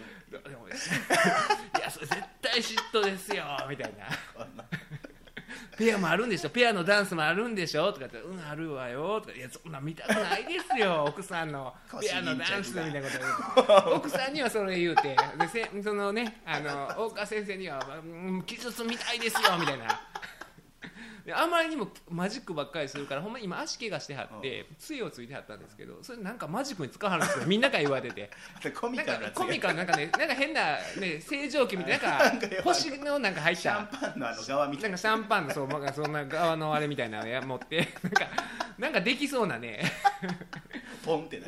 [0.55, 0.73] もいい。
[0.73, 4.07] いやそれ絶対嫉妬ですよみたいな
[5.77, 6.49] ペアもあるんでしょ？
[6.49, 7.91] ペアのダンスもあるんでしょ？
[7.93, 13.01] とかってうんあるわよとかいやそんな見たくないですよ 奥さんのペアのダンスみたいな
[13.55, 19.85] こと奥さんにはそれ言うてでせそのねあの大川先生には、うん、技術みたいですよみたいな
[21.27, 27.45] であまりにもマジックばっかりするからほんまに今足怪我してはって杖をついてはったんですけどそれなんかマジックに使わはるんですよ。
[27.51, 28.31] みんなから言われてて。
[28.63, 33.61] でコミなんかカルなコミカルなんかねなんか変な、ね、正常期みたいななんか 星のなんか入った。
[33.61, 38.27] シャンパンのあの側みたないんかシャンパンのそう、まあ、そんな側のあれみたいなのや持って なんか
[38.77, 39.81] なんかできそうなね。
[41.03, 41.41] ポンって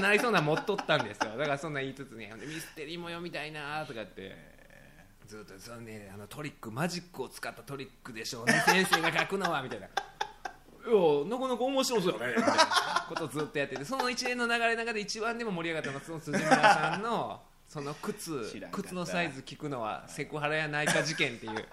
[0.00, 0.40] なりそうな。
[0.40, 1.36] 持っとったんですよ。
[1.36, 4.55] だからそんな言いつつねでミステリーも読みたいなとかって
[5.26, 8.62] ずっとそのねあのトリックマジックを使ったトリックでしょうね。
[8.64, 9.86] 先生が書くのはみたいな。
[9.86, 9.88] い
[10.88, 10.94] や
[11.28, 12.34] なかなか面白そうよね。
[12.36, 21.66] みたいなことをずっとやっててその一連の流れの中で一番でも盛り上がったのはその辻村さんのその靴靴のサイズ聞くのはセクハラやないか事件っていう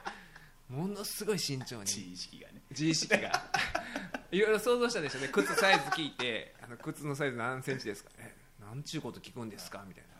[0.69, 1.81] ものすごい慎重に。
[1.81, 2.61] 自意識がね。
[2.71, 3.31] 自意識が。
[4.31, 5.19] いろいろ想像したでしょ。
[5.19, 10.13] うね靴サイズ聞いてあの靴のサイズ何センチですかえなんちゅうこと聞くんですかみたいな。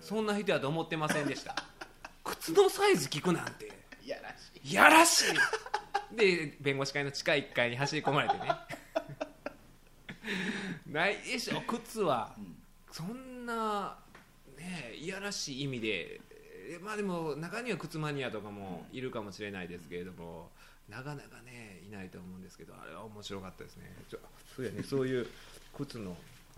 [0.00, 1.54] そんな人やと思ってませんでした
[2.40, 3.70] 靴のサイズ聞くなんて。
[4.02, 4.68] いやらしい。
[4.70, 6.16] いやらしい。
[6.16, 8.50] で弁護士会の地下1階に走り込まれてね。
[10.88, 11.60] ないでしょ。
[11.60, 12.56] 靴はうん。
[12.90, 13.98] そんな
[14.56, 16.20] ねいやらしい意味で。
[16.72, 20.50] えまあでも中には靴マニアとかもいるかもしれないですけれども、
[20.88, 23.92] なかなかねいないと思うんですけどあれは面白かったですね。
[24.54, 25.26] そうやねそういう
[25.76, 26.16] 靴の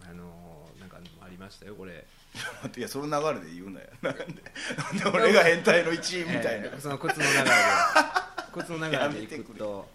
[0.08, 2.04] あのなんかありましたよこれ。
[2.76, 3.86] いやその流れで言うなよ。
[4.02, 7.50] なんでなんで俺が変態の一員みたいな、えーその靴の流れで。
[8.52, 9.88] 靴の流れでいくと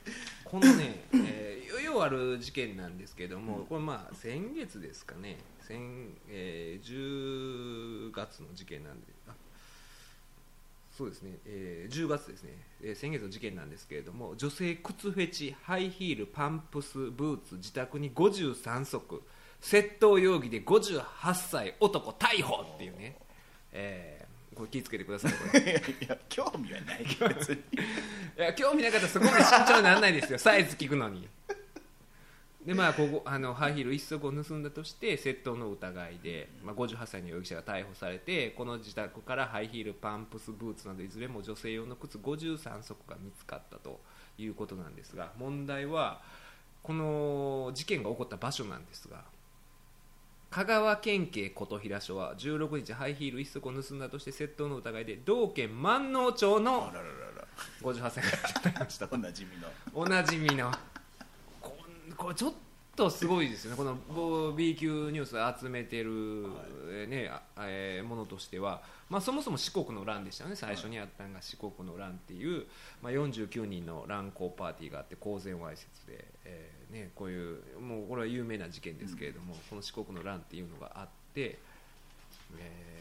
[0.43, 5.37] このね、えーようある事件なんですけども、これまあ先月ですかね。
[5.61, 9.07] 先、えー10月の事件なんで。
[9.27, 9.33] あ
[10.91, 19.21] そうですね、えー10月ですね、えー先月の事件なんですけれども女性靴フェチハイヒールパンプスブーツ自宅に53足
[19.61, 23.17] 窃盗容疑で58歳男逮捕っていうね、
[23.71, 25.59] えーこれ気をつけてくださいこれ。
[26.01, 27.61] いや興味はないけど別に
[28.39, 30.39] いや興味なかったらそこまで慎重にならないですよ。
[30.39, 31.29] サイズ聞くのに。
[32.65, 44.01] でまあここあのハイヒール一足を盗んだとして窃盗の疑いで、まあ、58歳の容疑者が逮捕されてこの自宅からハイヒールパンプスブーツなどいずれも女性用の靴53足が見つかったと
[44.37, 46.21] いうことなんですが問題は
[46.83, 49.23] この事件が起こった場所なんですが
[50.57, 57.09] 香川県警琴平署は16日ハイヒール一足を盗んだとして窃盗の疑いで同県万能町のあららら
[57.41, 57.47] ら。
[57.83, 59.67] 58歳から逮捕したとおなじみの。
[59.93, 60.71] おなじみの。
[61.61, 61.75] こ
[62.09, 62.53] んこれちょっ
[62.97, 63.77] とすごいですよね。
[63.77, 66.47] このぼ B 級ニュース集めてる、
[66.89, 70.55] えーねあえーものとしては、まあ、そもそも四国の乱でしたよね。
[70.55, 72.65] 最初にあったのが四国の乱っていう、
[73.03, 81.59] まあ、49人の乱交パーティーがあって公然わいせつで、えーね、こういうもうこれは有名な事件ですけれども、この四国の乱っていうのがあって、
[82.57, 82.97] えー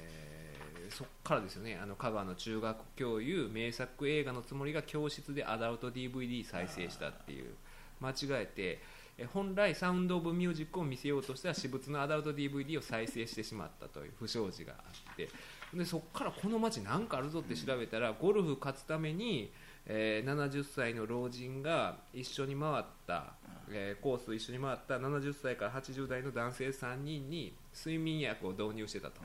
[0.88, 1.76] そっからですよね。
[1.82, 7.54] あの香川の中学教諭名作映画のつもりが教室でアダルト DVD 再生したっていう。
[8.00, 8.78] 間違えてえ
[9.24, 15.28] 本来サウンド・オブ・ミュージックを見せようとした私物のアダルト DVD を再生してしまったという不祥事があって。
[15.74, 19.50] でそこからこの街なんかあるぞって調べたらゴルフ勝つために、
[19.86, 23.32] え70歳の老人が一緒に回った、
[23.70, 29.20] えーコースを一緒に回った70歳から80代の男性3人に睡眠薬を導入してたと。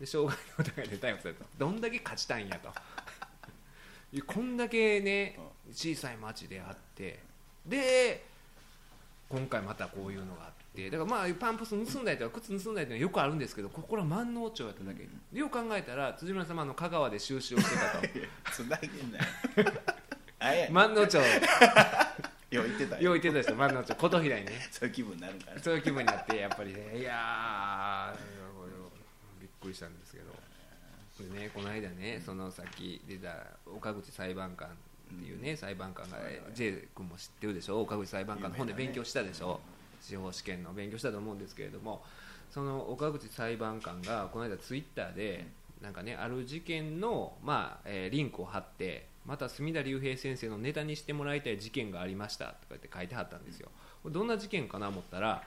[0.00, 1.44] で傷害の疑いで逮捕された。
[1.58, 2.72] どんだけ勝ちたいんやと。
[4.26, 5.38] こんだけね
[5.72, 7.20] 小さい町であって。
[7.64, 8.31] で
[9.32, 15.08] 今回またこういうのがあってだからまあパンプス盗んだりとか靴盗んだりとかよくあるんですけどここれは万能町やっただけ。
[15.32, 18.08] でよく考えたら辻村様の香川で収集をしてたと。
[18.52, 20.68] つなげんなよ。
[20.70, 21.16] 万能町
[22.50, 23.12] よう言ってたよ。
[23.12, 24.68] う言ってた人万能町琴平にね。
[24.70, 25.60] そういう気分になるから。
[25.60, 26.98] そういう気分になってやっぱりね。
[26.98, 28.14] いや
[29.40, 30.32] びっくりしたんですけど。
[31.18, 34.68] でねこの間ねそのさっき出た岡口裁判官
[35.12, 36.36] っていうね、裁判官が、はいはい。
[36.54, 37.80] J 君も知ってるでしょ？
[37.80, 39.60] 岡口裁判官の本で勉強したでしょ、
[40.00, 42.02] 司法試験の勉強したと思うんですけれども
[42.50, 45.46] その岡口裁判官がこの間ツイッターで
[45.80, 53.70] なんかねある事件の、まあえーリンクを貼ってまた隅田隆平先生のネタにしてもらいたい事件がありましたとか言って書いてはったんですよ。
[54.06, 55.44] どんな事件かな思ったら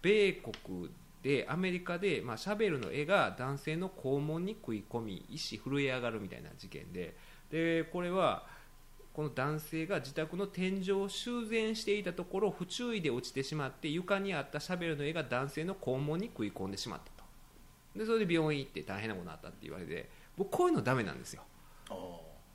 [0.00, 0.90] 米国
[1.22, 7.16] でアメリカで、まあ、シャベルの絵が男性の肛門に食い込み意思震え上がるみたいな事件で。
[7.50, 8.46] でこれは
[9.18, 17.28] この男性が自宅の天井を修繕していたところ不注意で落ちてしまって床にあったシャベルの絵が男性の肛門に食い込んでしまったと。
[17.98, 21.42] でそれで病院行って大変なことになったって言われて僕こういうのダメなんですよ。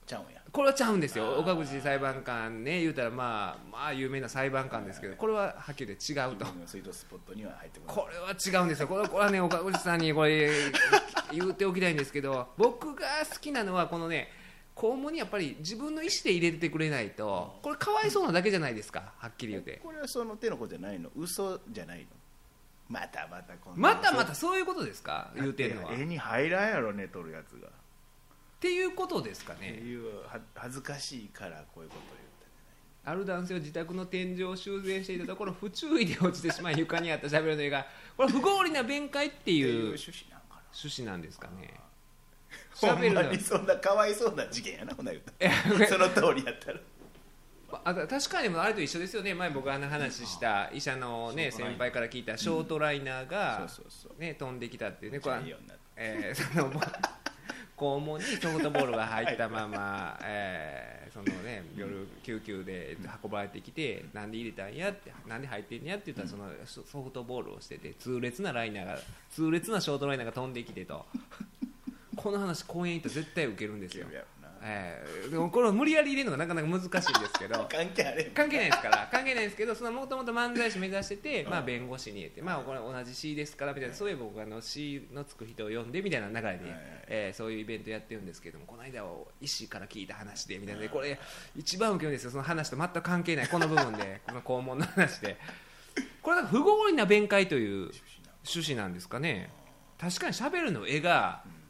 [0.08, 0.42] ちゃうんや。
[0.54, 1.38] これはちゃうんですよ。
[1.38, 6.06] 岡口裁判官ね言うたらまあまあ有名な裁判官ですけどこれははっきり違うと。
[6.06, 8.88] 自分のスイートスポットには入ってこれは違うんですよ。
[8.88, 10.50] これこれはね岡口さんにこれ
[11.34, 14.42] 言っておきたいんですけど僕が好きなのはこのね
[14.76, 19.80] 肛門にやっぱり自分の意思で入れてくれないとこれかわいそうなだけじゃないですかはっきり言って。
[19.84, 21.10] これはその手の子じゃないの。
[21.16, 22.06] 嘘じゃないの。
[22.90, 25.94] またまたこんなまたまたそういうことですか言うてるのは。
[25.94, 27.70] っ絵に入らんやろね撮るやつが。
[28.60, 32.24] ていうことですかってねいうは恥ずかしいからこういうこと
[33.06, 37.86] ある男性は自宅の天井を修繕していたところ不注意で落ちてしまい床にあったしゃべるの絵が。
[38.16, 40.62] これ不合理な弁解って言ったいう趣旨なんかな。
[40.74, 41.06] 趣旨
[42.82, 46.80] なんですかねほんま喋るのにそんなかわいそうな事件やなほな言うたその通りやったら。
[47.86, 49.34] あ確かにもあれと一緒ですよね。
[49.34, 53.68] 前僕あの話した医者の、ね、先輩から聞いたショートライナーが、
[54.20, 55.20] ね、飛んできたっていうね。
[55.20, 55.36] これ
[55.96, 56.72] えー その
[57.76, 71.06] 肛門にソフトボールが入ったまま、 えーそのね、夜救急で運ばれてきてなんで入れたんやってなんで入ってんやって言ったらそのソソフトボールをしてて痛烈なライナーが痛烈なショートライナーが飛んできてと
[72.16, 77.68] この話公園行ったら絶対受けるんですよ、えーでもこれを無理やり入れるのがなかなか難しいんですけど。
[77.70, 79.10] 関係あれ関係ないですから。
[79.12, 83.96] 関係ないですけどそのもともと漫才師目指してて、まあ、弁護士に言って、まあ、これ同じ C ですからみたいな。
[83.96, 86.60] そういう僕あの C のつく人を呼んでみたいな流れで、はい
[87.08, 90.82] えーそういうイベントやってるんですけどもこの間は医師から聞いた話でみたいな。
[90.82, 91.20] でこれ
[91.58, 92.32] 一番受けるんですよ。
[92.32, 93.48] その話と全く関係ない。
[93.48, 95.38] この部分で この肛門の話で。
[96.22, 97.92] これなんか不合理な弁解という
[98.46, 99.52] 趣旨なんですかね。
[100.00, 101.63] 確かにしゃべるの絵がそうそうそ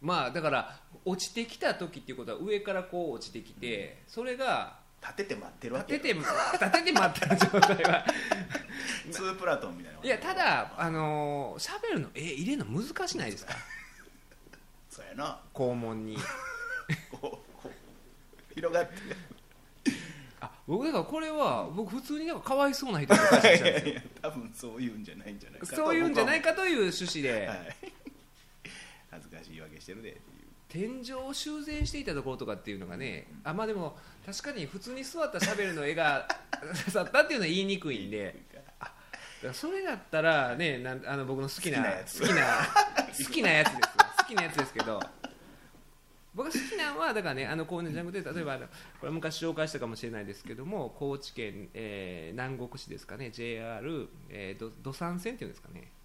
[0.00, 8.04] まあだから落ちてきた時っていうことは上からこう落ちてきてそれがう立てて待ってるわけ立てて立てて待ってる状態は
[9.10, 10.00] ツープラトンみたいな。
[10.02, 13.54] いやただあのーシャベルの絵入れるの難しないですか。
[14.90, 15.40] そうやな。
[15.54, 16.16] 肛門に。
[17.12, 18.92] こうこう広がって。
[20.40, 27.76] あ僕だからこれは僕普通になんかかわいそうな人と解釈したんですよいや多分そういうんじゃないんじゃないかとそういうんじゃないかかという趣旨で、はい
[29.10, 30.48] 恥ずかしい言い訳してるでっていう。
[30.68, 36.28] 天井を修繕していたところとかっていうのがねあまあでも確かに普通に座ったシャベルの絵が
[36.60, 38.34] 刺 さったっていうのは言いにくいんで。
[38.52, 38.60] だ
[39.42, 42.20] からそれだったらねなんあの僕の好きな好きなやつ。
[42.20, 42.66] 好きな
[43.16, 43.82] 好きなやつですよ。
[44.18, 45.00] 好きなやつですけど。
[46.34, 48.66] 僕が好きなのはだからねあのこうねじゃなくて例えばあの
[49.00, 55.80] これ昔紹介したかもしれないですけども高知県、えー南国市ですかね JR、えー、ど土山線っていうんですかね。
[55.80, 55.97] うん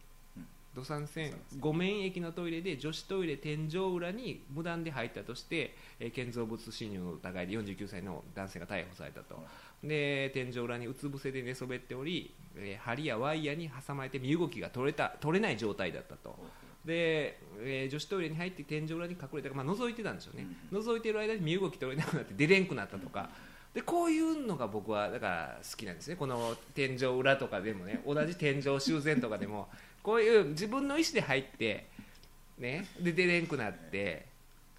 [0.75, 9.43] 土山線五面駅のトイレで女子トイレ天井裏に無断で入ったとして、えー建造物侵入の疑いで49歳の男性が逮捕されたと、
[9.83, 16.35] で天井裏にうつ伏せで寝そべっており、えー針やワイヤーに挟まれて身動きが取れた取れない状態だったと。
[16.83, 23.29] で、えー女子トイレに入って天井裏に隠れたか、まあ、覗いてたんでしょうね、覗いてる間に身動き取れなくなって出れんくなったとか、
[23.73, 26.15] でこういうのが僕はだから好きなんですね。
[26.15, 28.01] この天井裏とかでもね。
[28.05, 29.67] 同じ天井修繕とかでも
[30.03, 31.87] こういう自分の意思で入って
[32.59, 34.25] ねで出れんくなって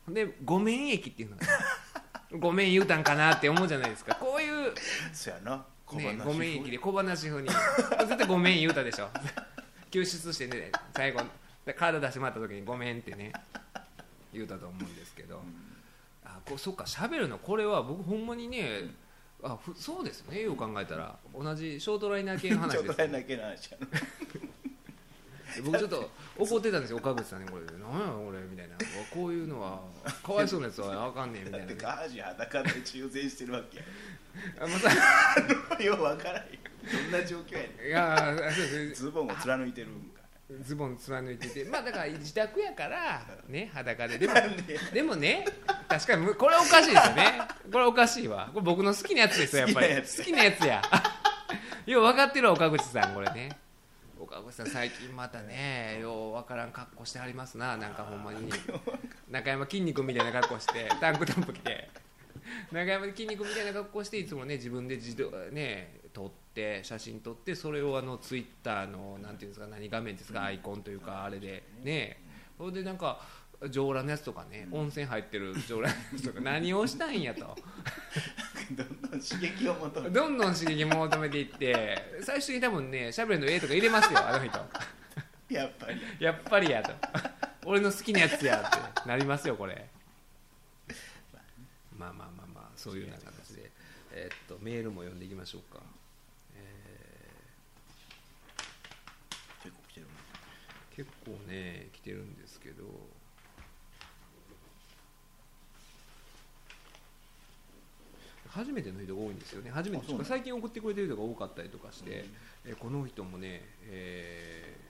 [0.09, 1.47] でごめん駅っていうのが
[2.39, 4.15] ごめん言うたんかなって思うじゃないですか。
[4.17, 4.75] こういう
[5.13, 5.65] そうやな。
[5.87, 7.49] 小ね、話ごめん駅で小話風に。
[7.49, 9.09] 絶対ごめん言うたでしょ。
[9.91, 11.23] 救出してね最後
[11.65, 13.33] でカード出してもらった時にごめんってね
[14.33, 15.43] 言うたと思うんですけど、
[16.25, 18.91] あこそっかしゃべるのこれは僕ほんまにね
[19.43, 21.17] あふそうですねよう考えたら。
[21.33, 23.87] 同じショートライナー系の話ですちょっと大変なけな話やな
[25.63, 26.97] 僕ちょっと怒ってたんですよ。
[26.97, 27.49] 岡口さんに。
[27.49, 28.77] これ「何やこれ」みたいな
[29.13, 29.81] 「こういうのは
[30.23, 33.85] かわいそうなやつはあかんねん」みたいなね、だって下半身裸で修繕してるわけや。
[34.61, 34.91] あもうさ
[35.83, 36.43] ようわからん。
[36.43, 36.43] よ
[37.11, 39.03] どんな状況やねいやそうです。
[39.03, 40.23] んズボンを貫いてるんか。
[40.63, 41.65] ズボン貫いてて。
[41.65, 44.19] まあだから自宅やからね裸で。
[44.19, 45.47] でもででもね
[45.89, 47.41] 確かにむこれおかしいですよね。
[47.73, 48.51] これおかしいわ。
[48.53, 49.89] これ僕の好きなやつですよやっぱり。
[49.89, 50.19] 好きなやつ。
[50.19, 50.83] 好きなやつや。
[51.87, 53.51] よう分かってるわ岡口さんこれね
[54.19, 57.77] 岡口さん最近またねよう分からん格好してはりますな。
[57.77, 58.51] なんかほんまに。
[59.31, 61.89] 中山筋肉みたいな格好してタンクトップ着て。
[62.73, 72.23] 中山筋肉みたいな格好していつもね自分で自動ね撮って写真撮ってそれをあのツイッターのなんていうんですか何画面ですかアイコンというかあれでね。
[72.57, 73.21] それでなんか
[73.71, 77.57] 上裸のやつとかね、温泉入ってる上裸のやつとか 何をしたいんやと。
[78.71, 84.59] どんどん刺激を求めてどんどん刺激求めていって最終的に多分ねしゃべりの絵とか入れますよ あの人。
[85.51, 86.01] やっぱり。
[86.19, 86.93] やっぱりやと。
[87.67, 89.89] 俺の好きなやつやってなりますよこれ。
[91.97, 93.71] まあまあまあまあそういうような形で、
[94.13, 95.81] えーっとメールも読んでいきましょうか、
[96.57, 96.61] え
[99.63, 100.07] 結構来てる
[100.95, 102.85] 結構ね来てるんですけど
[108.55, 109.71] 初めての人が多いんですよね。
[109.71, 110.29] 初めてあそうなんだ。
[110.29, 112.25] 最近送ってくれてる人が多かったりとかして、
[112.65, 114.85] えーこの人もね、えー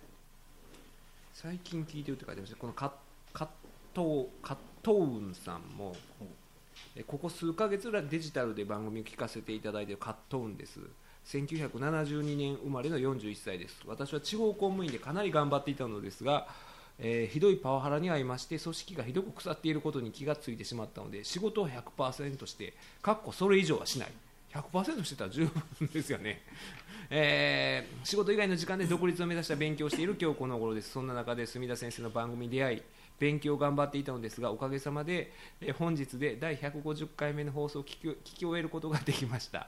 [1.32, 2.92] 最近聞いてるって書いてましたこのカ
[3.32, 3.48] カッ
[3.92, 6.28] トカットウンさんもほう。
[6.96, 10.80] えここ数ヶ月らデジタルで番組を聞かせていただいているカットウンです。
[11.26, 13.80] 1972年生まれの41歳です。
[13.86, 16.46] 私は地方公務員でかなり頑張っていたのですが、
[16.98, 24.08] えーひどいパワハラに遭いまして組織がひどく腐っていることに気がついてしまったので仕事を100%してかっこそれ以上はしない。
[24.52, 26.40] 100%してたら十分ですよね、
[27.10, 30.90] えー仕事以外の時間で独立を目指した勉強をしている今日この頃です。
[30.90, 32.82] そんな中で墨田先生の番組に出会い
[33.18, 39.66] 勉強を頑張っていたのですがおかげさまで、えー本日で第150回目の放送を聞き聞き終えることができました。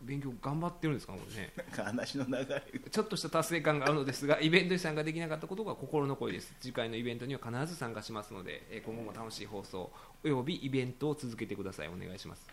[0.00, 1.12] 勉強頑張ってるんですか？
[1.12, 2.62] これね話の流れ。
[2.90, 6.54] ちょっとした達成感があるのですがイベントに参加できなかったことが心の声です。
[6.60, 9.90] 次回のイベントには必ず参加しますのでえー今後も楽しい放送
[10.24, 11.88] およびイベントを続けてください。
[11.88, 12.46] お願いします。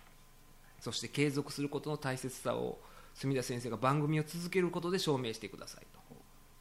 [0.79, 2.79] そして継続することの大切さを
[3.13, 5.99] 墨田先生が番組を続けることで証明してくださいと、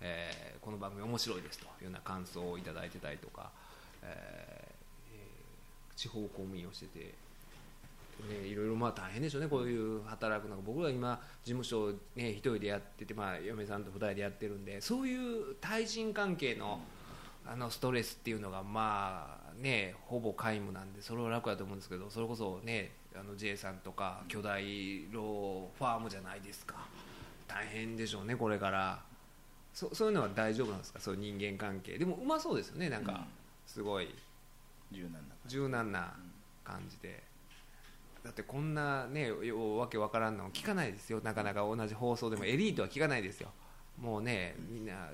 [0.02, 1.66] えーこの番組面白いですと。
[1.66, 3.50] いうような感想をいただいてたりとか、
[4.02, 7.14] えーえー地方公務員をしてて
[8.28, 16.80] ね、いろいろまあ大変でしょうね、こういう働くのが、僕ら今、事務所、ね、一人でやってて、まあ、嫁さんと二人でやってるんで、そういう対人関係の
[17.46, 24.62] あのストレスっていうのが、まあね、ほぼ皆無なんで、それは楽だと思うんですけど、それこそね、あの J さんとか、巨大
[25.12, 26.76] ローファームじゃないですか、
[27.46, 29.02] 大変でしょうね、これから。
[29.74, 33.06] そそういうのは大丈夫なんですか、そういう人間関係、でもうまそうですよね、なんうん。
[33.06, 33.26] か、
[33.66, 34.14] すごい。
[34.92, 36.14] 柔軟な柔軟な
[36.62, 37.22] 感じで、
[38.24, 43.50] だってこんなねよわけわからんの聞かないですよなかなか同じ放送でもエリートは聞かないですよ
[44.00, 45.10] もうねみんな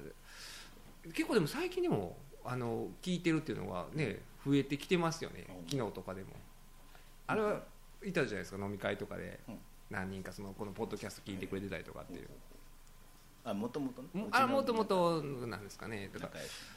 [1.12, 6.28] 結構でも最近でもあの聞いてるっていうのがね増えてきてますよね昨日とかでも
[7.26, 7.60] あれは
[8.04, 9.40] いたじゃないですか飲み会とかで
[9.90, 12.28] 何人かそのこのポッドキャスト聞いてくれてたりとかっていう
[13.42, 16.10] あもともとねもあもともとなんですかね。
[16.12, 16.28] とか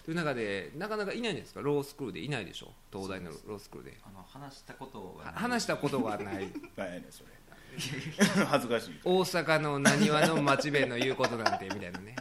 [0.05, 1.61] という中でなかなかいないんですか？
[1.61, 2.21] ロースクールで。
[2.21, 2.71] いないでしょ？
[2.91, 3.97] 東大のロースクールで。
[4.05, 5.41] あの話したことがはない。
[5.41, 6.47] 話したことがない。
[6.77, 7.29] 何やねんそれ。
[8.45, 8.99] 恥ずかしい。
[9.03, 12.15] 大阪のなにわの町弁の言うことなんてみたいなね。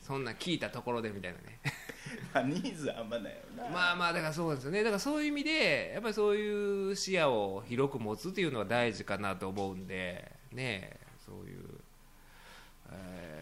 [0.00, 1.60] そんなん聞いたところでみたいなね。
[2.34, 3.68] まあニーズあんまないよな。
[3.70, 4.82] まあまあだからそうなんですよね。
[4.82, 11.80] だからそういう意味でやっぱりそういう視野を広く持つっていうのが大事かなと思うんでねそういう、
[12.90, 13.33] えー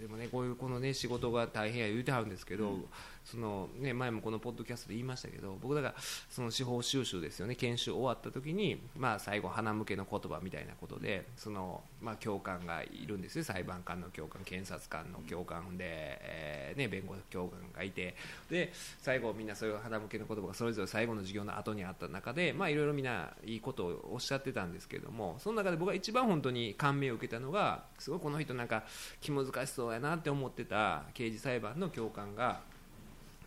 [0.00, 2.78] でもねこういうこのね仕事が大変や言うてはるんですけど、
[3.24, 5.94] そのね前もこのポッドキャストで言いましたけど僕だから
[6.28, 7.54] その司法修習ですよね。
[7.54, 13.44] 研修終わった時にまあ最後花向けの言葉みたいなことでそのまあ教官がいるんですよ。
[13.44, 18.14] 裁判官の教官検察官の教官で、えーね弁護士教官がいて。
[18.48, 28.84] で最後みんなそういう花向けの言葉がそれぞれ最後の授業の後にあった中でまあいろいろみんないいことをおっしゃってたんですけどもその中で僕が一番本当に感銘を受けたのがすごいこの人なんか
[29.20, 32.60] 気難しそうやなって思ってた刑事裁判の教官が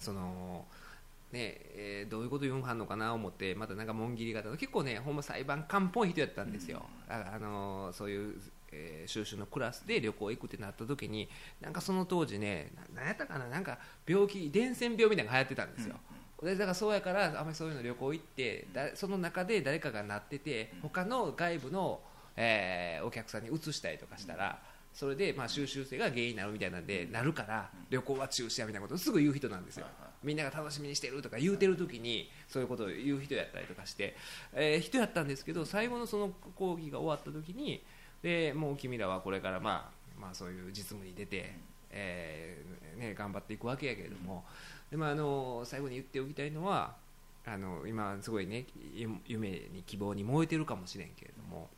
[0.03, 0.65] その
[1.31, 8.35] ねえーどういうこと言うんはんのかな思ってまたなんか紋切り型の結構ねほんま裁判官っぽい人やったんですよ、ああのそういう、
[8.71, 11.27] えー修習のクラスで旅行行くってなった時に
[11.59, 15.95] なんかその当時ねななんやったかななんか病気伝染病みたいなのが流行ってたんですよ、
[16.43, 21.99] でだからそうやからあんまりそういうの旅行行ってだその中で誰かがなってて他の外部の、
[22.35, 24.59] えーお客さんに移したりとかしたら、
[24.93, 29.87] それでまあ収集性が原因になるみたいなんで、なるから旅行は中止やみたいなことをすぐ言う人なんですよ、
[30.23, 34.15] みんなが楽しみにしてるとか言うてる時にそういうことを言う人やったりとかして、
[34.53, 37.83] えー人やったんですけど最後のその講義が終わった時に
[38.21, 41.55] でもう君らはこれからまあまあそういう実務に出て、
[41.89, 44.45] えーね、頑張っていくわけやけれども、
[44.91, 46.95] でもあの最後に言っておきたいのは
[47.45, 51.69] あの今すごいねゆ夢に希望に燃えてるかもしれんけれども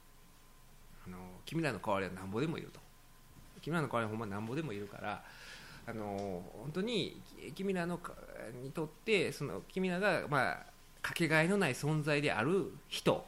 [1.07, 2.79] あの君らの代わりはなんぼでもいると
[3.65, 5.23] 君らの代わりほんまなんぼでもいるから
[5.87, 7.19] あの本当に
[7.55, 7.99] 君らの
[8.61, 10.57] にとってその君らがまあ
[11.01, 13.25] かけがえのない存在である人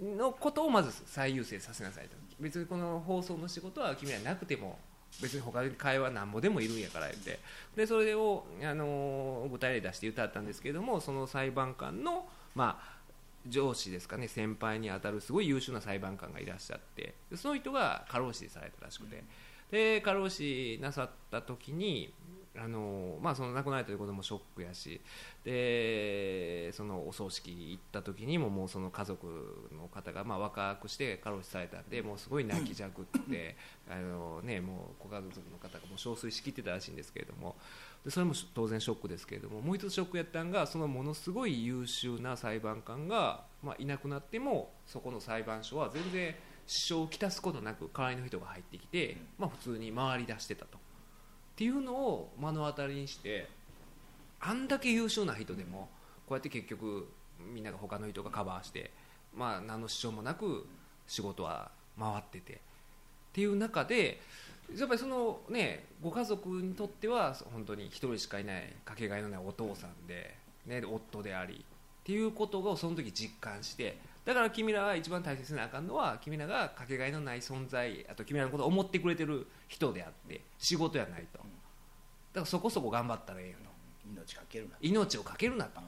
[0.00, 2.16] のことをまず最優先させなさいと。
[2.38, 4.78] 別にこの放送の仕事は君らなくても
[5.20, 7.40] 別に他に会話なんぼでもいるんやから言って。
[7.74, 12.97] でそれを、あのー舞台で出して歌ったんですけどもその裁判官の、まあ、
[13.48, 19.24] 上司ですかね先輩に当たるすごい優秀な裁判官がいらっしゃってその人が過労死されたらしくて、
[19.70, 22.12] で過労死なさった時に
[22.60, 25.00] あのまあ、その亡くなられたということもショックやし
[25.44, 33.56] でそのお葬式行った時にももうその家族の方がまあ若くして過労死されたんでもうすごい泣きじゃくって
[33.88, 37.54] あの、ね、もうご家族の方がもう憔悴しきってたらしいんですけれども
[38.04, 46.34] でそれも当然ショックですけれどももう一つショックやったんがそのものすごい優秀な裁判官が、まあ、いなくなってもそこの裁判所は全然
[46.66, 50.76] 支障をきたすことなく代わりの人が入ってきて、まあ、普通に回り出してたと。
[50.76, 50.80] っ
[51.56, 53.48] ていうのを目の当たりにして
[54.38, 55.88] あんだけ優秀な人でも
[56.26, 57.08] こうやって結局
[57.52, 58.92] みんなが他の人がカバーして、
[59.34, 60.66] まあ、何の支障もなく
[61.08, 62.56] 仕事は回っててっ
[63.32, 64.20] ていう中で
[64.76, 70.34] やっぱりそのねご家族にとっては本当に一人しかいないかけがえのないお父さんで、
[70.66, 81.38] ね、夫でありっていうことをその時実感してだから君らが一番大切なあかんのは君らがかけがえのない存在あと君らのことを思ってくれてる人であって仕事やないと。
[81.38, 83.68] だからそこそこ頑張ったらええよと。
[84.08, 85.80] 命かけるな命をかけるなと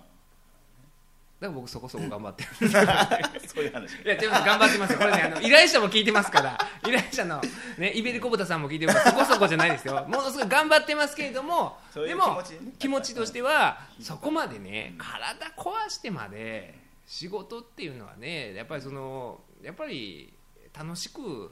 [1.40, 2.68] だから僕そこそこ頑張ってる
[3.48, 4.98] そういう話いや、でも頑張ってますよ。
[4.98, 7.40] これね、あの、依頼者も聞いてますから、依頼者の、
[7.78, 9.10] ね、イベリコブタさんも聞いてます。
[9.10, 10.04] そこそこじゃないですよ。
[10.06, 20.34] ものすごい頑張ってますけれども、でも気持ちね気持ちとしては、そこまでね、体壊してまで、仕事っていうのはね、やっぱりその、やっぱり
[20.78, 21.50] 楽しく、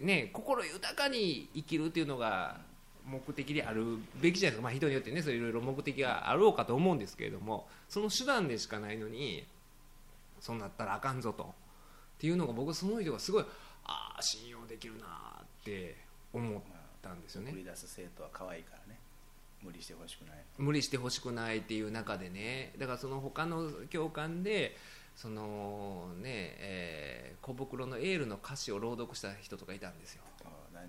[0.00, 2.60] ね、心豊かに生きるっていうのが、
[3.06, 9.44] 目的であるべきじゃないですか、まあ、人によってねいろいろ目的があろうかと思うんですけれどもその手段でしかないのに
[10.40, 11.44] そうなったらあかんぞと。
[11.44, 13.44] っていうのが僕はその人がすごい
[13.84, 15.06] ああ信用できるな
[15.42, 15.96] って
[16.32, 16.62] 思っ
[17.02, 17.52] たんですよね。
[17.52, 18.98] 繰り出す生徒は可愛いからね。
[19.62, 20.36] 無理してほしくない。
[20.56, 22.72] 無理してほしくないっていう中でね。
[22.78, 24.76] だからその他の教官で
[25.14, 30.22] そのね、えー小袋のエールの歌詞を朗読した人とかいたんですよ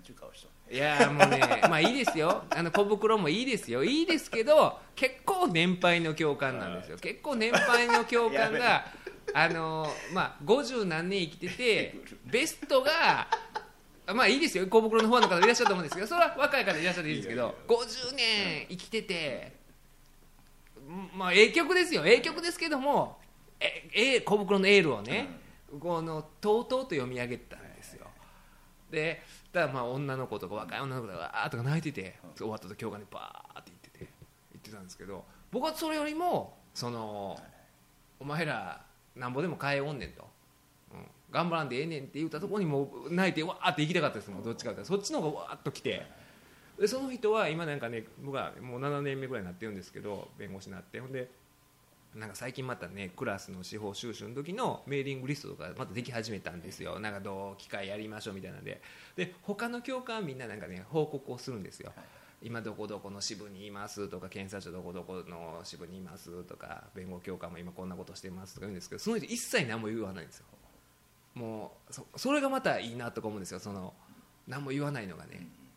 [0.02, 2.44] ちゅう顔しとんいやーもうねまあいいですよ。
[2.50, 3.82] あの小袋もいいですよ。
[3.84, 6.98] いいですけど結構年配の教官なんですよ。
[6.98, 8.84] 結構年配の教官が
[9.32, 13.28] あのまあ50何年生きててベストが
[14.14, 14.66] まあいいですよ。
[14.66, 19.52] 小袋のファンの方いらっしゃると思うんですけどそれは若い方いらっしゃっていいんですけど50年生きてて
[21.14, 22.06] まあええ曲ですよ。
[22.06, 23.18] ええ曲ですけども
[23.58, 25.28] えええ小袋のエールをね、
[25.80, 28.06] このとうとうと読み上げたんですよ。
[28.90, 29.22] で
[29.58, 34.12] だからまあ女の子とか若い女の子とかわーっとか泣いてて終わったと教官にバーって言ってて
[34.52, 37.38] 言ってたんですけど僕はそれよりもその
[38.20, 38.80] お前ら
[39.16, 40.24] なんぼでも変えおんねんと、
[40.92, 41.00] うん、
[41.30, 46.06] 頑張らんでええねんって言ったところにもう泣いてわーって行きたかったですもんどっちかってそっちの方がわーっと来て
[46.78, 51.00] でその人は今なんかね僕はもう7年目ぐらいになってるんですけど弁護士になって。
[51.00, 51.28] ほんで
[52.14, 56.98] なんか最近またねクラスの司法修習の時のメーリングリストとかまたでき始めたんですよ。
[56.98, 58.80] なんかどう機会やりましょうみたいなんで。
[59.16, 61.92] で他の教官はみんななんかね報告をするんですよ、
[62.42, 70.46] 今どこどこの支部にいますとか検察庁どこどこの支部にいますとか弁護教官も今こんなことしてますとか言うんですけどその人一切何も言わないんですよ。
[71.34, 73.60] もうそそれがまたいいなとか思うんですよ。
[73.60, 73.92] その
[74.46, 75.30] 何も言わないのがね、
[75.62, 75.67] うん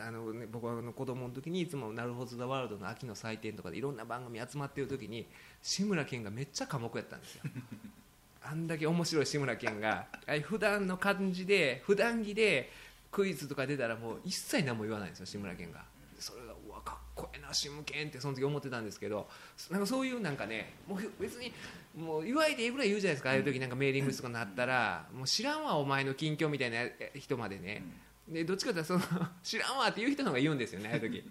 [0.00, 5.26] あのね僕はあの子供の時にいつも「なるほど・ザ・ワールド」の秋の祭典とかでいろんな番組集まってる時に
[5.62, 7.42] 志村けんがめっちゃ寡黙やったんですよ。
[8.42, 10.08] あんだけ面白い志村けんが
[10.44, 12.72] 普段の感じで普段着で
[13.10, 15.84] クイズとか出たらもう一切何も言わないんですよ志村けんが。
[16.18, 19.28] それがうわかっこええな志村けんってその時思ってたんですけど
[19.70, 21.52] なんかそういうなんかねもう別に
[21.96, 26.78] もう言わいでええぐらい言うじゃないですかああいう時なんかメーリングとかなったらもう知らんわお前の近況みたいな
[27.14, 27.82] 人までね、
[28.30, 29.00] でどっちかというとその
[29.42, 31.24] 知らんわっていう人の方が言うんですよね ああいう時。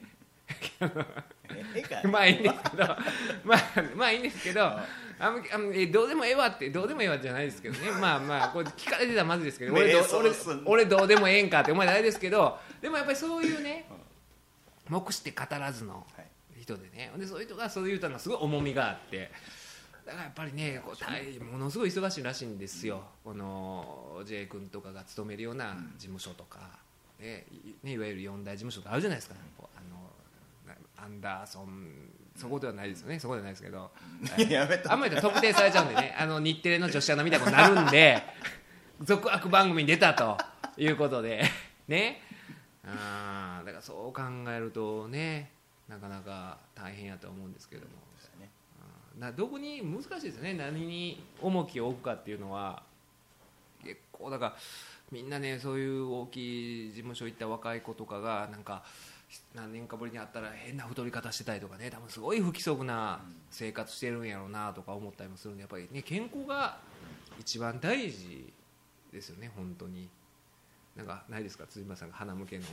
[2.08, 2.86] まあいいんですけど
[3.44, 3.60] まあ
[3.96, 7.92] まあいいんですけどあんあんえどうでもええわってどうでもええわじゃないですけどね。
[7.92, 10.32] まあまあこれ聞かれてたらまずいですけど俺ど俺
[10.66, 13.86] 俺どうでもええんかってお前ないですけどでもやっぱりそういうね
[14.90, 16.28] 目して語らずのはい。
[16.62, 17.12] 人でね。
[17.18, 19.32] でそういう人がそういう歌がすごい重みがあって
[20.06, 26.60] だからやっぱりねこう大ものすごい忙しいらしいんですよ、この J 君とかが勤めるような事務所とか、
[27.20, 29.36] ねいね、いわゆる四大事務所とかあるじゃないですか、
[29.76, 30.12] あの
[30.66, 33.20] なアンダーソンそこではないですよね。
[33.20, 33.92] そこではないですけど。
[34.50, 36.16] やめとあんまり特定されちゃうんでね。
[36.18, 38.24] あの日テレの女子アナみたいなことになるんで
[39.04, 40.38] 続悪番組に出たと
[40.78, 41.44] いうことで
[41.90, 42.22] ね。
[42.86, 45.52] あーだからそう考えるとね
[45.90, 47.92] なかなか大変やと思うんですけども。
[48.40, 48.50] ね。
[49.18, 50.54] などこに難しいですよね。
[50.54, 52.84] 何に重きを置くかっていうのは
[53.84, 54.58] 結構だから
[55.12, 58.84] みんなねそういう大きい事務所行った若い子とかがなんか
[59.56, 66.78] 何年かぶりに会ったら変な太り方してたりとかね多分すごい不規則な生活してるんやろうなとか思ったりもするんでやっぱりね健康が
[67.40, 68.52] 一番大事
[69.12, 70.10] ですよね本当に。
[70.96, 72.66] なんかないですか辻村さんが鼻向けの。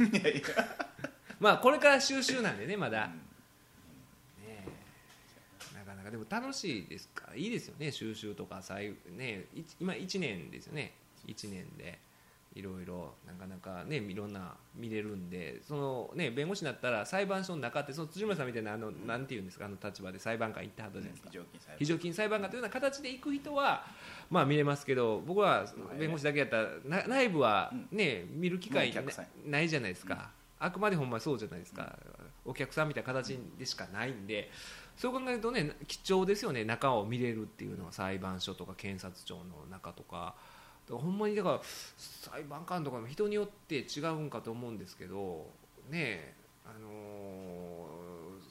[1.39, 3.15] まあこれから収集なんでねまだ、ね
[4.49, 4.65] え。
[5.75, 7.29] なかなかでも楽しいですか。
[7.29, 10.95] らいいですよね収集とか最ねい今1年ですよね。
[11.27, 11.99] 1年で
[12.57, 21.31] いろいろなかなかねいろんな見れるんでそのね弁護士になったら裁判所の中ってその辻村さんみたいなあのなんていうんですかあの立場で裁判官行ったはったじゃないですか。
[21.79, 22.49] 非常勤裁判官。
[22.49, 23.85] というような形で行く人は
[24.31, 25.67] まあ見れますけど僕は
[25.99, 28.91] 弁護士だけやったらな内部はね見る機会
[29.45, 30.31] ないじゃないですか。
[30.59, 31.95] あくまでほんまそうじゃないですか。
[32.47, 34.51] お客さんみたいな形でしかないんで
[34.97, 40.35] そう考えるとね貴重ですよね中を見れるっていうのは裁判所とか検察庁の中とか
[40.89, 45.47] ほんまにだから裁判官とかも人によって違うんかと思うんですけど
[45.91, 46.35] ね
[46.65, 46.89] あの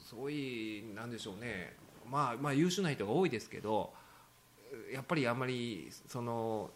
[0.02, 1.74] ーすごいなんでしょうね。
[2.08, 3.92] まあまあ優秀な人が多いですけど
[4.92, 6.70] やっぱりあんまりその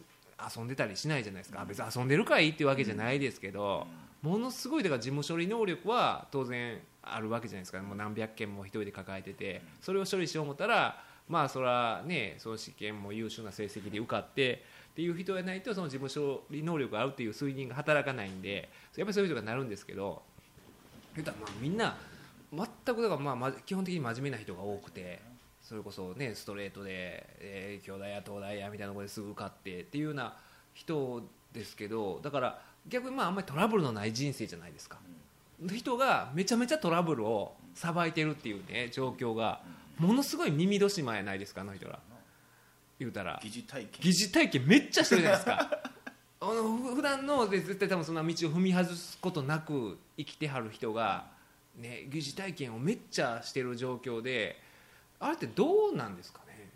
[0.57, 1.65] 遊んでたりしないじゃないですか。
[1.65, 3.87] 別に遊んでるからいいっていうわけじゃないですけど、
[4.23, 7.81] ものすごいだから事務処理能力は当然あるわけじゃないですか。
[7.83, 20.23] もう何百件も一人で抱えててそれを処理しよう思ったらまあそれはねその試験も優秀な成績で受かってっていう人がないとその事務処理能力があるっていう推認が働かないんでやっぱりそういう人がなるんですけど
[21.15, 21.97] 言ったらまあみんな
[22.53, 22.67] 全
[22.97, 25.21] くだからまあ基本的に真面目な人が多くて
[25.63, 30.35] それこそねストレートで、えー、京大や東大やみたいなところですぐ受かってっていうような
[30.75, 31.23] 人
[31.53, 34.99] ですけどだから逆にまああんまりトラブルのない人生じゃないですか。
[35.69, 39.61] 人がめちゃめちゃトラブルをさばいてるっていうね状況が
[39.99, 41.99] ものすごい耳戸島やないですかあの人ら
[43.01, 43.41] 言うたら。
[43.43, 43.91] 疑似体験。
[44.01, 45.81] 疑似体験めっちゃしてるじゃないですか。
[46.43, 51.27] あのふ普段ので絶対多分そんな道を踏み外すことなく生きてはる人が、
[51.77, 54.59] ね、疑似体験をめっちゃしてる状況で
[55.19, 56.71] あれってどうなんですかね。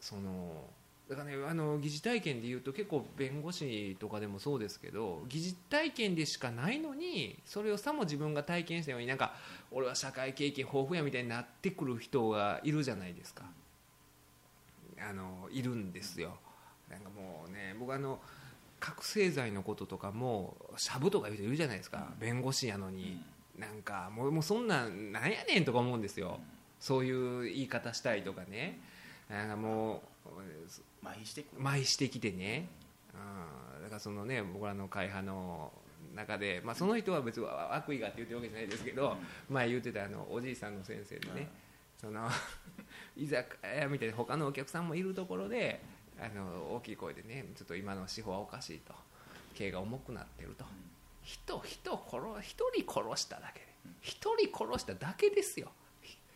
[0.00, 0.68] その
[1.08, 9.34] だからねあの疑似体験でいうと結構弁護士とかでもそうですけど疑似体験でしかないのにそれをさも自分が体験したようになんか
[9.72, 13.42] 俺は社会経験豊富やみたいになってくる人がいるじゃないですか
[15.08, 16.36] あのいるんですよ。
[16.90, 18.20] なんかもうね僕あの
[18.80, 23.22] 覚醒剤のこととかもシャブとか言う人いるじゃないですか、弁護士やのに、
[23.58, 26.40] なんかもうもうそんなんなんやねんとか思うんですよ、
[26.80, 28.80] そういう言い方したりとかね、
[29.28, 32.68] なんかもう麻痺して麻痺してきてね、
[33.14, 35.70] うん、だからそのね僕らの会派の
[36.16, 39.16] 中で、まあ、その人は別に悪意がって言ってるわけじゃないですけど、
[39.50, 41.48] 前言ってたあのおじいさんの先生でね、
[42.00, 42.28] その
[43.20, 45.80] 居酒屋みたいな他のお客さんもいるところで
[46.18, 48.94] あの大きい声でねちょっと今の司法はおかしいと。
[49.54, 50.64] 刑が重くなってると、
[51.22, 53.66] 人人殺一人殺しただけで。
[54.00, 55.68] 一人殺しただけですよ。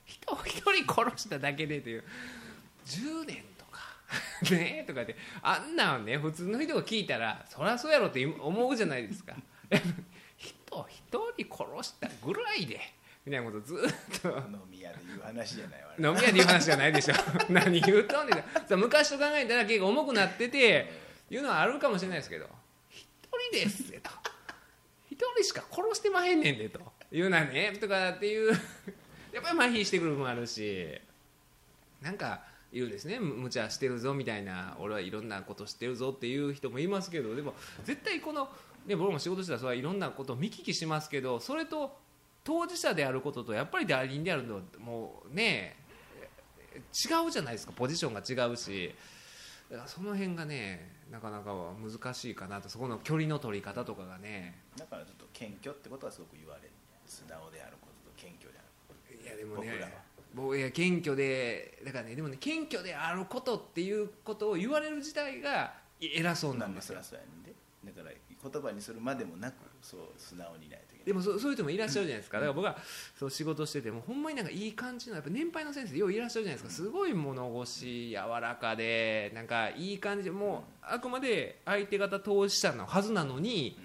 [0.04, 2.04] 人一人殺しただけでという。
[2.84, 3.80] 10年とか。
[4.54, 9.34] ねえとかであんなんね普通の人が聞いたらそりゃそうやろって思うじゃないですか。
[10.36, 12.80] 人一人殺したぐらいで。
[13.24, 14.28] みたいなことずっと。
[14.28, 15.88] 飲み屋で言う話じゃないわ。
[15.96, 17.14] ね飲み屋で言う話じゃないでしょ。
[17.48, 18.68] 何言うとんねん。
[18.68, 20.92] さ昔と考えたら結構重くなってて
[21.30, 22.48] いうのはあるかもしれないですけど
[22.90, 23.06] 一
[23.50, 24.10] 人ですぜと。
[25.10, 26.80] 一人しか殺してまへんねんでと。
[27.10, 28.52] いうなねとかっていう
[29.32, 31.00] やっぱり麻痺してくる部分もあるし。
[32.02, 32.42] なんか
[32.74, 37.54] 言うんですねむ無茶してるぞみたいな俺はいろんなこと知ってるぞっていう人もいますけどでも
[37.84, 38.48] 絶対この、
[38.86, 41.96] ね、僕も仕事したらそれはいろんなことを見聞きしますけどそれと
[42.44, 45.76] 当事者であることとやっぱり代理人であるのもうね
[46.76, 47.72] 違うじゃないですか。
[47.72, 48.94] ポジションが違うし。
[49.70, 52.68] だからその辺がねなかなか難しいかなと。
[52.68, 54.60] そこの距離の取り方とかがね。
[54.76, 56.70] だからちょっと謙虚ってことはすごく言われる。
[57.06, 58.62] 素直であることと謙虚であ
[59.10, 59.92] るいやでもね僕らは。
[60.34, 67.00] 僕いや謙虚でだからねでもね謙虚であることっていうことを言われる自体が偉そうなんですよ。
[67.00, 68.10] だから
[68.50, 72.38] 言葉にするまでもなくそう素直にいないとでもそそういう人もいらっしゃるじゃないですか。
[72.38, 72.76] だから僕は
[73.18, 76.84] そう仕事しててもほんまになんかいい感じのやっぱ年配の先生よういらっしゃるじゃないですか。
[76.84, 83.76] すごい物腰柔らかでなんかいい感じでもうあくまで相手方投資者のはずなのに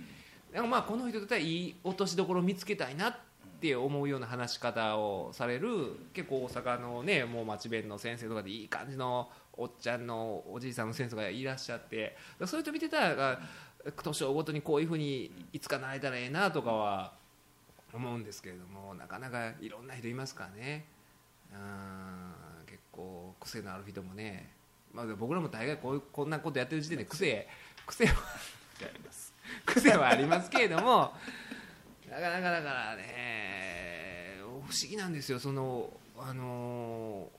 [0.54, 3.16] なんかまあこの人だったらいい落としどころを見つけたいなっ
[3.62, 12.16] て思うような話し方をされる結構大阪のねもう町弁の先生とかでいい感じのおっちゃんのおじいさんの先生がいらっしゃって
[12.46, 13.40] そういう人見てたら
[14.04, 17.14] 年をごとにこういうふうにいつかなれたらええなとかは
[17.94, 20.86] 思うんですけれどもなかなかいろんな人いますからね。
[21.52, 24.52] うん結構癖のある人もね。
[24.94, 27.48] まあ、僕らも大概こうこんなことやってる時点で癖
[27.86, 28.14] 癖は
[29.66, 31.14] 癖はありますけれども
[32.10, 35.40] なかなかだからね不思議なんですよ。
[35.40, 37.30] そのあの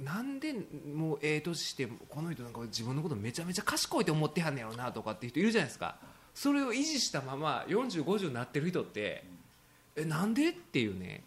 [0.00, 0.54] なんで
[0.94, 5.96] もうええ年してこの人なんか自分のことめちゃめちゃ賢いと思ってはんねやろなとかっていう人いるじゃないですか。
[6.34, 9.24] それを維持したまま4050になってる人って
[9.96, 11.22] えなんでっていうね。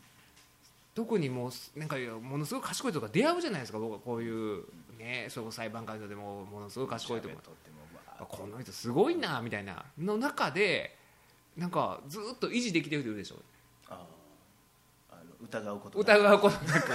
[0.95, 3.79] 特にもうなんかものすごい賢い人が出会うじゃないですか。
[3.79, 4.63] 僕はこういう
[4.97, 7.35] ねそこ裁判官でもものすごい賢いとか
[8.27, 9.85] この人すごいなみたいな。
[9.97, 10.95] の中で
[11.57, 13.35] なんかずっと維持できてる人いるでしょ。
[15.41, 16.89] 疑うこと疑うことなく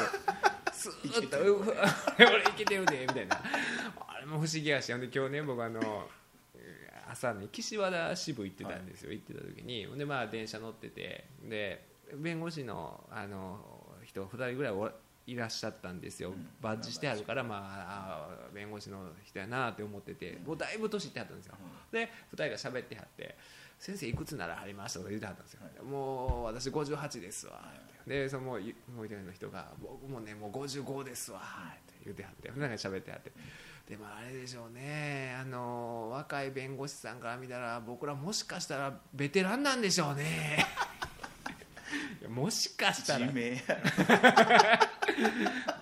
[0.79, 1.39] スーッと。
[1.39, 1.63] う
[2.19, 3.37] 「俺いけてるで」みたいな。
[4.07, 4.93] あれも不思議やし。
[4.93, 6.09] ほんで今日ね僕あの
[7.11, 9.87] 朝に岸和田支部行ってたんですよ、行ってた時に。
[9.97, 11.27] でまあ電車乗ってて。
[11.43, 13.59] で弁護士のあの
[14.05, 14.91] 人2人ぐらいお
[15.27, 16.49] いらっしゃったんですよ、うん。
[16.63, 21.55] バッジしてあるから、まあ、弁護士の人やなって思っててもうだいぶ年いってはったんですよ、
[21.93, 23.37] で2人が喋ってはって
[23.79, 27.63] 「先生いくつならはりました?」とか言ってはったんですよ、もう私58ですわ、
[28.09, 31.41] でそのもうもう一人の人が「僕もねもう55ですわ」
[31.71, 33.33] って言ってはってなんか喋ってはって。
[33.89, 40.67] でもあれでしょうねあの若い弁護士さんから見たら僕らもしかしたらベテランなんでしょうね。
[42.29, 43.27] もしかしたら。
[43.29, 43.63] 地名や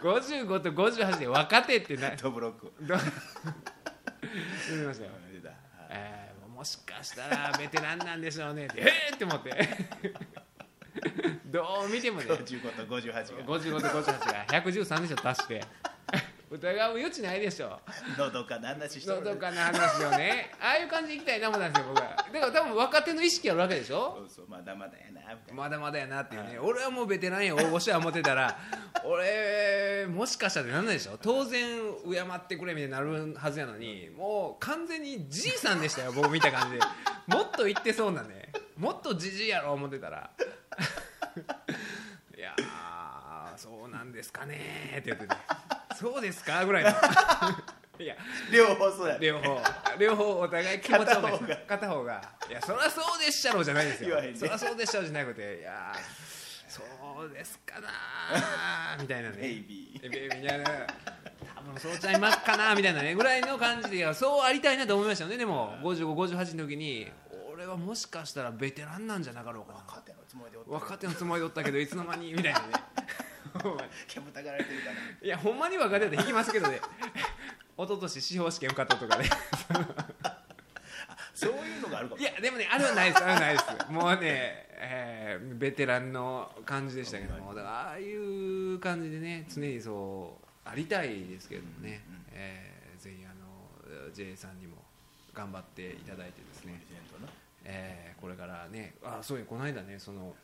[0.01, 2.95] 55と58で若手ってなドブロックど
[4.71, 5.11] 言いましたよ。
[5.33, 5.51] 出た。
[5.91, 9.51] えーもしかしたらベテランなんでしょうねってえーって思って
[11.47, 12.27] どう見てもね。
[12.27, 13.59] 55と58が。
[13.59, 14.47] 55と58が。
[14.47, 15.65] 113でしょ足して。
[16.49, 17.81] 疑う余地ないでしょ。
[18.17, 19.23] のどかな話しとる。
[19.23, 20.53] のどかな話をね。
[20.61, 22.17] ああいう感じでいきたいな思ったんですよ僕は。
[22.17, 24.17] だから多分若手の意識あるわけでしょ。
[24.17, 25.55] そうそうまだまだやなみたいな。
[25.55, 26.59] まだまだやなっていうね。
[26.61, 28.57] 俺はもうベテランや大御所や思ってたら。
[29.05, 31.19] 俺もしかしたらなんないでしょ。
[31.21, 36.85] 当然敬ってくれみたいになるはずやのにもう完全にじいさんでしたよ僕見た感じで。
[37.27, 38.53] もっと言ってそうなね。
[38.79, 40.31] もっとじじいやろ思ってたら
[42.37, 45.35] いやーそうなんですかねーって言ってて
[45.97, 46.91] そうですかぐらいの。
[47.99, 48.15] いや。
[48.53, 49.17] 両方そうや。
[49.19, 49.59] 両方。
[49.99, 51.57] 両方お互い気持ちよく片方が。
[51.67, 52.23] 片方が。
[52.51, 54.21] いやそりゃそうでっしゃろじゃないですよ。
[54.21, 54.35] ね。
[54.35, 55.95] そりゃそうでっしゃろじゃなくていや
[56.69, 56.83] そ
[57.25, 59.37] うですかなーみたいなね。
[59.41, 60.87] ベイビえベイビーみたいな。
[61.55, 65.79] 多分そうちゃいますかなみたいなねぐらいの感じでいやそうありたいなと思いましたよねでも。
[65.83, 67.26] 5558の時に俺
[67.77, 69.79] はもしかしたらベテランなんじゃなかろうかな。
[69.87, 72.67] 若手のつもりでおった若手のつもりでおったけどいつの間にみたいなね。
[73.63, 76.81] ほんまに煙たがられてるかないやほんまに若手だって引きますけどね。
[77.79, 79.29] 一昨年司法試験受かったとかね。
[81.35, 82.21] そういうのがあるかも。
[82.21, 83.23] いやでもねあれはないです。
[83.23, 83.67] あれはないです。
[83.91, 84.21] もうね、
[84.79, 87.55] えーベテランの感じでしたけども。
[87.55, 94.83] だからああいう感じでね常にそうありたいですけどもね、うんうんえーぜひあの J さんにも
[95.35, 96.81] 頑張っていただいてですね。
[96.89, 97.06] プレ、ゼントな
[97.67, 100.35] えーこれからねあそういうこの間ねその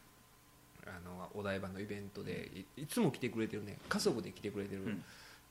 [0.84, 5.04] あのお台場のイベントでいいつも来てくれてるね家族で来てくれてるうん。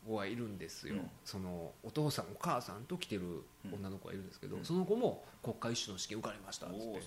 [0.08, 1.10] 子がいるんですよ、うん。
[1.24, 4.66] そのお父さんお母さんと来てる女の子がいるんですけど、うん。
[4.66, 7.02] その子も国家一種の試験受かりましたっつって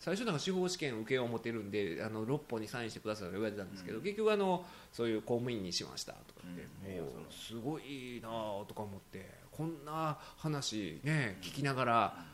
[0.00, 12.24] 最初なんか司法試験受けよう思ってるんであの6本にサインしてくださいと言われてたんですけど、結局あのそういう公務員にしましたとかって、もうすごいなあとか思ってこんな話ね聞きながら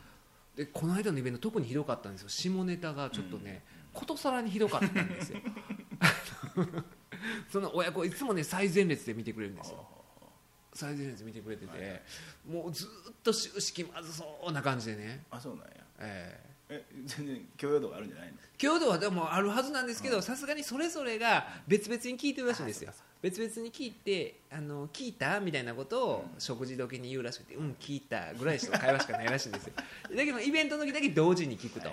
[0.57, 2.29] でこの間のイベント特にひどかったんですよ。
[2.29, 5.39] 下ネタがちょっとね、ことさらにひどかったんですよ。
[7.51, 9.87] その親子いつもね最前列で見てくれるんですよ。
[10.73, 12.01] 最前列見てくれてて、
[12.47, 15.71] もうずっと終始気まずそうな感じでね、あそうなんや。
[15.99, 18.37] えええ全然許容度があるんじゃないの？
[18.57, 22.91] 強度はでもあるはずなんですけどさすがにそれぞれが別々に聞いてるらしいんですよ。
[23.21, 29.73] 別々に聞いてあの聞いたみたいなことを食事時に言うらしくてうん聞いたぐらいしか会話しかないらしいんですよ。
[30.15, 31.89] だけどイベントの時だけ同時に聞くと。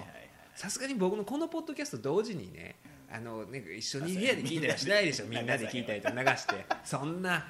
[0.54, 2.76] さすがに僕のこのポッドキャスト同時にね
[3.10, 6.66] あのね一緒に部屋で聞いたりはしないでしょみんなで聞いたりと流して。
[6.84, 7.46] そんな。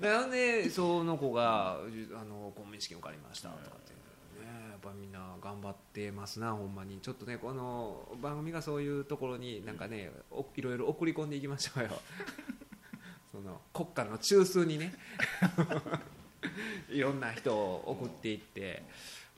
[0.00, 1.78] な のでその子があ
[2.24, 3.76] の公務員試験受かりましたとか
[4.86, 7.00] ぱみんな頑張ってますなほんまに。
[7.00, 11.90] ちょっとねこの番組がそういうところになんかねおいろいろ送り込んでいきましょうよ。
[13.32, 14.94] その国家の中枢にね。
[16.88, 18.84] いろんな人を送っていって。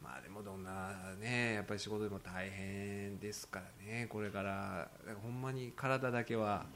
[0.03, 4.07] まあでもどんなねやっぱり仕事でも大変ですからね。
[4.09, 6.66] これからだからほんまに体だけは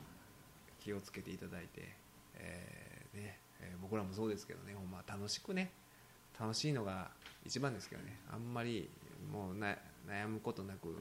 [0.80, 1.96] 気をつけていただいて、
[2.34, 5.70] えーねえー僕らもそうですけどねほんま楽しくね
[6.42, 7.08] 楽しいのが
[7.46, 8.18] 一番ですけどね。
[8.28, 8.90] あんまり
[9.32, 9.76] もうな
[10.08, 10.98] 悩むことなく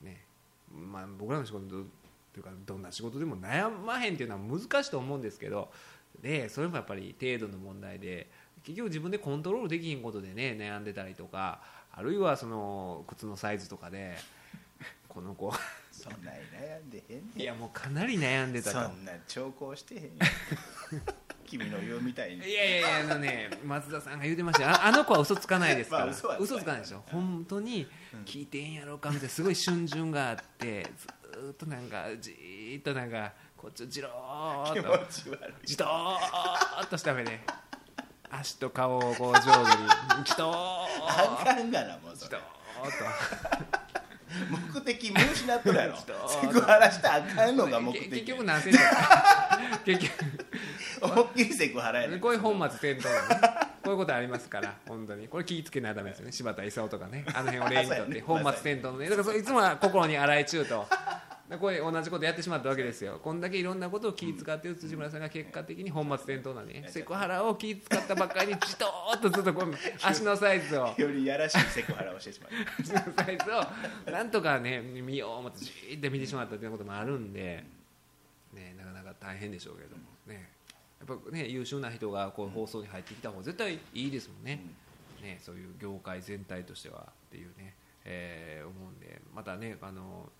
[0.00, 0.24] ね。
[0.72, 1.74] まあ僕らの仕事と
[2.38, 5.70] いうかどんな仕事でも悩まへんっていうのは難しいと思うんですけど
[6.20, 8.28] でそれもやっぱり程度の問題で
[8.64, 11.60] 結局自分でコントロールできひんことでね悩んでたりとか
[11.92, 14.16] あるいはその靴のサイズとかで
[15.08, 15.52] この子。
[15.92, 17.40] そんなに悩んでへんねん。
[17.40, 18.80] いやもうかなり悩んでたと。
[18.88, 20.08] そんな兆候してへんよ
[21.44, 22.48] 君の言うみたいに。
[22.48, 24.70] いやいやいやあのね 松田さんが言うてましたよ。
[24.70, 27.88] ああの子は嘘つかないですから、まあ嘘はつかない嘘つかないでしょ本当に
[28.24, 29.28] 聞いてんやろかみたいな。
[29.28, 35.06] すごい春巡があってずーっとなんかじーっとなんかこっちをじろー気っと
[35.64, 37.40] じとーっとした目で
[38.30, 43.84] 足と顔をこう上手にじとーあかんがなもうそじとれーっと。
[44.50, 45.96] 目的見失っとるやろ。
[46.28, 50.46] セクハラしたらあかんのが目け的結局何セントか 結局
[51.04, 53.64] 思いっきりセクハラやねんこういう本末転倒なね。
[53.84, 55.28] こういうことありますから本当に。
[55.28, 56.32] これ気ぃつけないとダメですよね。
[56.32, 57.24] 柴田勲とかね。
[57.34, 59.10] あの辺を例にとって 本末転倒のね。
[59.10, 60.86] だからいつもは心に洗い中と。
[61.48, 63.20] でこういう同じことやってしまったわけですよ。
[63.22, 66.86] こんだけいろんなことを気ぃ使ってる辻村さんが結果的に本末転倒なね。
[66.88, 72.50] セクハラを気ぃ使ったばっかりにじとーっとずっとこう足のサイズをよりやらしいセクハラをしてしまう
[72.80, 74.10] 足のサイズを。
[74.10, 77.62] なんとかね見よう思ってじーって見てしまったということもあるんで、
[78.54, 80.04] ね、なかなか大変でしょうけども。
[80.26, 80.48] ね
[81.08, 84.60] やっぱね優秀な人がこう放送に入ってきた方が絶対いいですもんね,、
[85.22, 87.74] ねそういう業界全体としてはっていうね、
[88.04, 90.30] えー思うんでまたねあの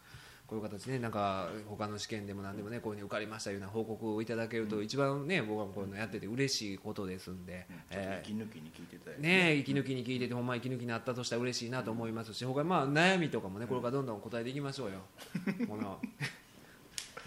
[0.47, 9.23] こういう形でねなんか他の試験でも何でもねこういうふうに受かりましたような報告をいただけると一番ね僕はこういうのやってて嬉しいことですんで、ちょっとえー息抜きに聞いていただいて。
[9.23, 15.01] ね息抜きに聞いててほんま息抜きになったとしたら嬉しいなと思いますし他まあ悩みとかもねこれからどんどん答えていきましょうよ。
[15.67, 15.99] この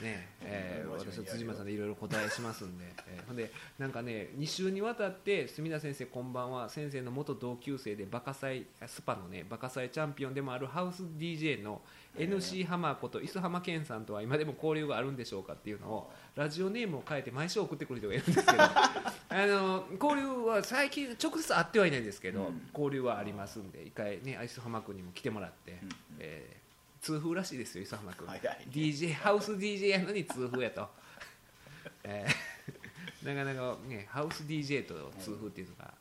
[0.02, 11.82] ねえー私は辻間さんでいろいろ答えしますんで、えーほんでなんかね2週にわたって墨田先生こんばんは先生の元同級生でバカ祭スパのねバカ祭チャンピオンでもあるハウス DJ の
[12.18, 25.78] NC 浜こと磯浜健さんとは今でも交流があるんでしょうかっていうのをラジオネームを変えて毎週送ってくる人がいるんですけど あの交流は最近直接会ってはいないんですけど、交流はありますんで一回ね磯浜君にも来てもらって、
[26.20, 26.67] えー
[27.02, 28.66] 痛風らしいですよ磯浜君、早いね。
[28.72, 30.90] DJ ハウス DJ やのに痛風やと、
[32.04, 32.58] えー
[33.26, 35.94] なかなかねハウス DJ と痛風っていうのが、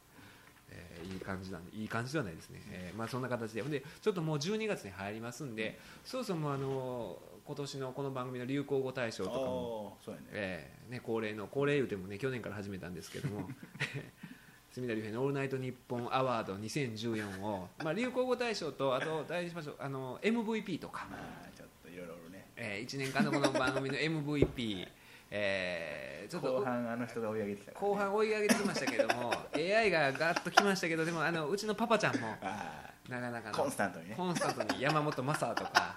[0.70, 3.62] えーいい感じなんでいい感じではないですね、えーまあ、そんな形で。
[3.62, 10.18] でちょっともう12月に入りますんで、そろそろもうあの今年のこの番組の流行語大賞とかもね。
[10.32, 13.48] えーね、恒例の恒例言うてもね去年から始めたんですけども
[14.76, 22.46] 隅田竜平の「オールナイトニッポンアワード2014を」まあ、流行語大賞とあと大事にしましょうあの MVP とか、まあちょっといろいろね。
[22.56, 24.86] え1年間のこの番組の MVP、
[25.30, 27.76] えーちょっと後半あの人が追い上げてきたね。
[27.80, 35.94] 後半追い上げてきましたけども AI がガッときましたけどでもあのうちのパパちゃんもあなかなかコンスタントにねコンスタントに山本昌とか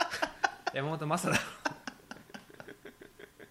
[0.72, 1.40] 山本昌だ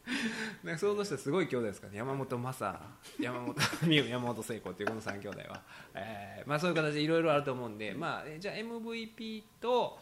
[0.64, 1.98] なんか想像したらすごい兄弟ですからね。
[1.98, 2.80] 山本昌
[3.20, 3.54] 山本
[3.88, 5.62] 美優山本聖子っていうこの3兄弟は、
[5.94, 9.98] えーまあ、そういう形でいろいろあると思うんで、まあ、えじゃあ MVP と、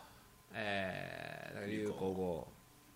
[0.52, 2.48] えー、流行語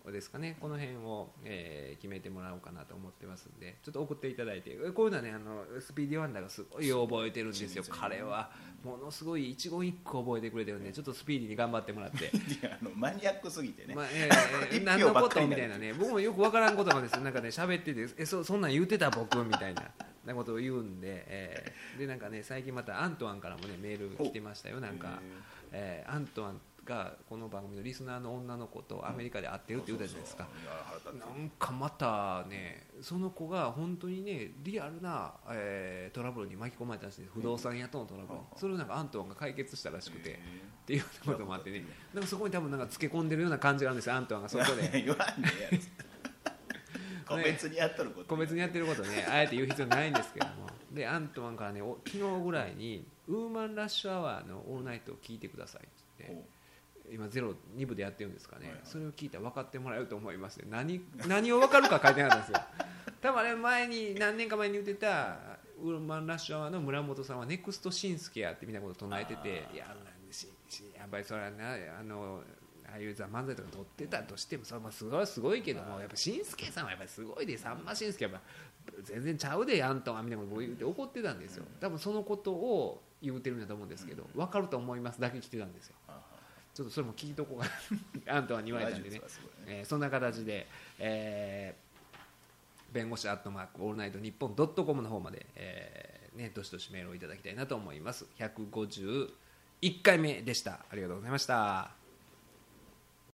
[0.09, 0.57] ですかね。
[0.59, 4.71] この辺を、えー決めてもらおうかなと思ってますんでちょっと送っていただいて。
[4.95, 8.49] こういうのはねあのスピーディーワンダーがすごい覚えてるんですよ彼は。
[8.83, 12.31] ものすごい一言一句覚えてくれてるんでちょっとスピーディーに頑張ってもらって。
[12.67, 15.93] あのマニアックすぎてね、まあえーえー 一何のことみたいなね。
[15.93, 17.21] 僕もよくわからんことなんですよ。
[17.21, 19.91] なんかね喋っててえそそんなん言うてた僕みたいな
[20.25, 21.99] なことを言うんで、えー。
[21.99, 24.79] でなんかね最近またアントワンからもねメール来てましたよ。
[24.79, 25.21] なんか、
[25.71, 30.47] えーアントワンがこの番組のリスナーの女の子とアメリカで会ってるって言うたじゃないですか、
[31.05, 37.33] なんかまたねその子が本当にねリアルな、えートラブルに巻き込まれたらしいんです。
[37.33, 41.83] 不動産屋とのトラブル、それをなんかアントワンが解決したらしくて、っていうこともあってね。
[42.13, 45.05] なんかそこに多分なんかつけ込んでるような感じがあるんですよアントワンがそこで。
[47.31, 49.25] 個別にやっとること個別にやってることね。
[49.29, 50.67] あえて言う必要ないんですけども。
[50.91, 55.85] でアントワンからねお昨日ぐらいに「ウーマンラッシュアワーのオールナイトを聞いてください」っ
[56.17, 56.45] て言って
[57.11, 58.81] 今ゼロ2部でやってるんですかね、はいはい。
[58.85, 62.65] それを聞いたら分かってもらえると思いますね何何を分かるか書いてなかったんですよ。
[63.21, 65.37] 多分あれ前に何年か前に言ってた
[65.79, 69.95] ウーマンラッシュアワーの村本さんはネクストシンスケやってみたいなことを唱えてていや
[70.97, 72.41] やっぱりそれはなあの
[72.87, 81.65] ああいうザ・漫才とか撮ってたとしてもそれはまあすごいすごいけどもやっぱしんすけさんはやっぱりすごいでさんましんすけはやっぱ全然ちゃうでやんとはみたいなことを言って怒ってたんですよ。
[81.79, 85.21] 多分そのことを言うてるんだと思うんですけど分かると思います。
[85.21, 85.95] だけ来てたんですよ
[86.73, 87.69] ちょっとそれも聞いとこうか
[88.25, 88.37] な。
[88.37, 89.17] あんたはに言われたんでね。
[89.17, 90.67] 大丈夫ですかすごいえーそんな形で、
[90.99, 91.91] えー
[92.91, 98.25] 弁護士アットマークオールナイトニッポンドットコムの方まで、えーね、どしどしメールをいただきたいなと思います。
[98.37, 100.79] 151回目でした。
[100.91, 102.00] ありがとうございました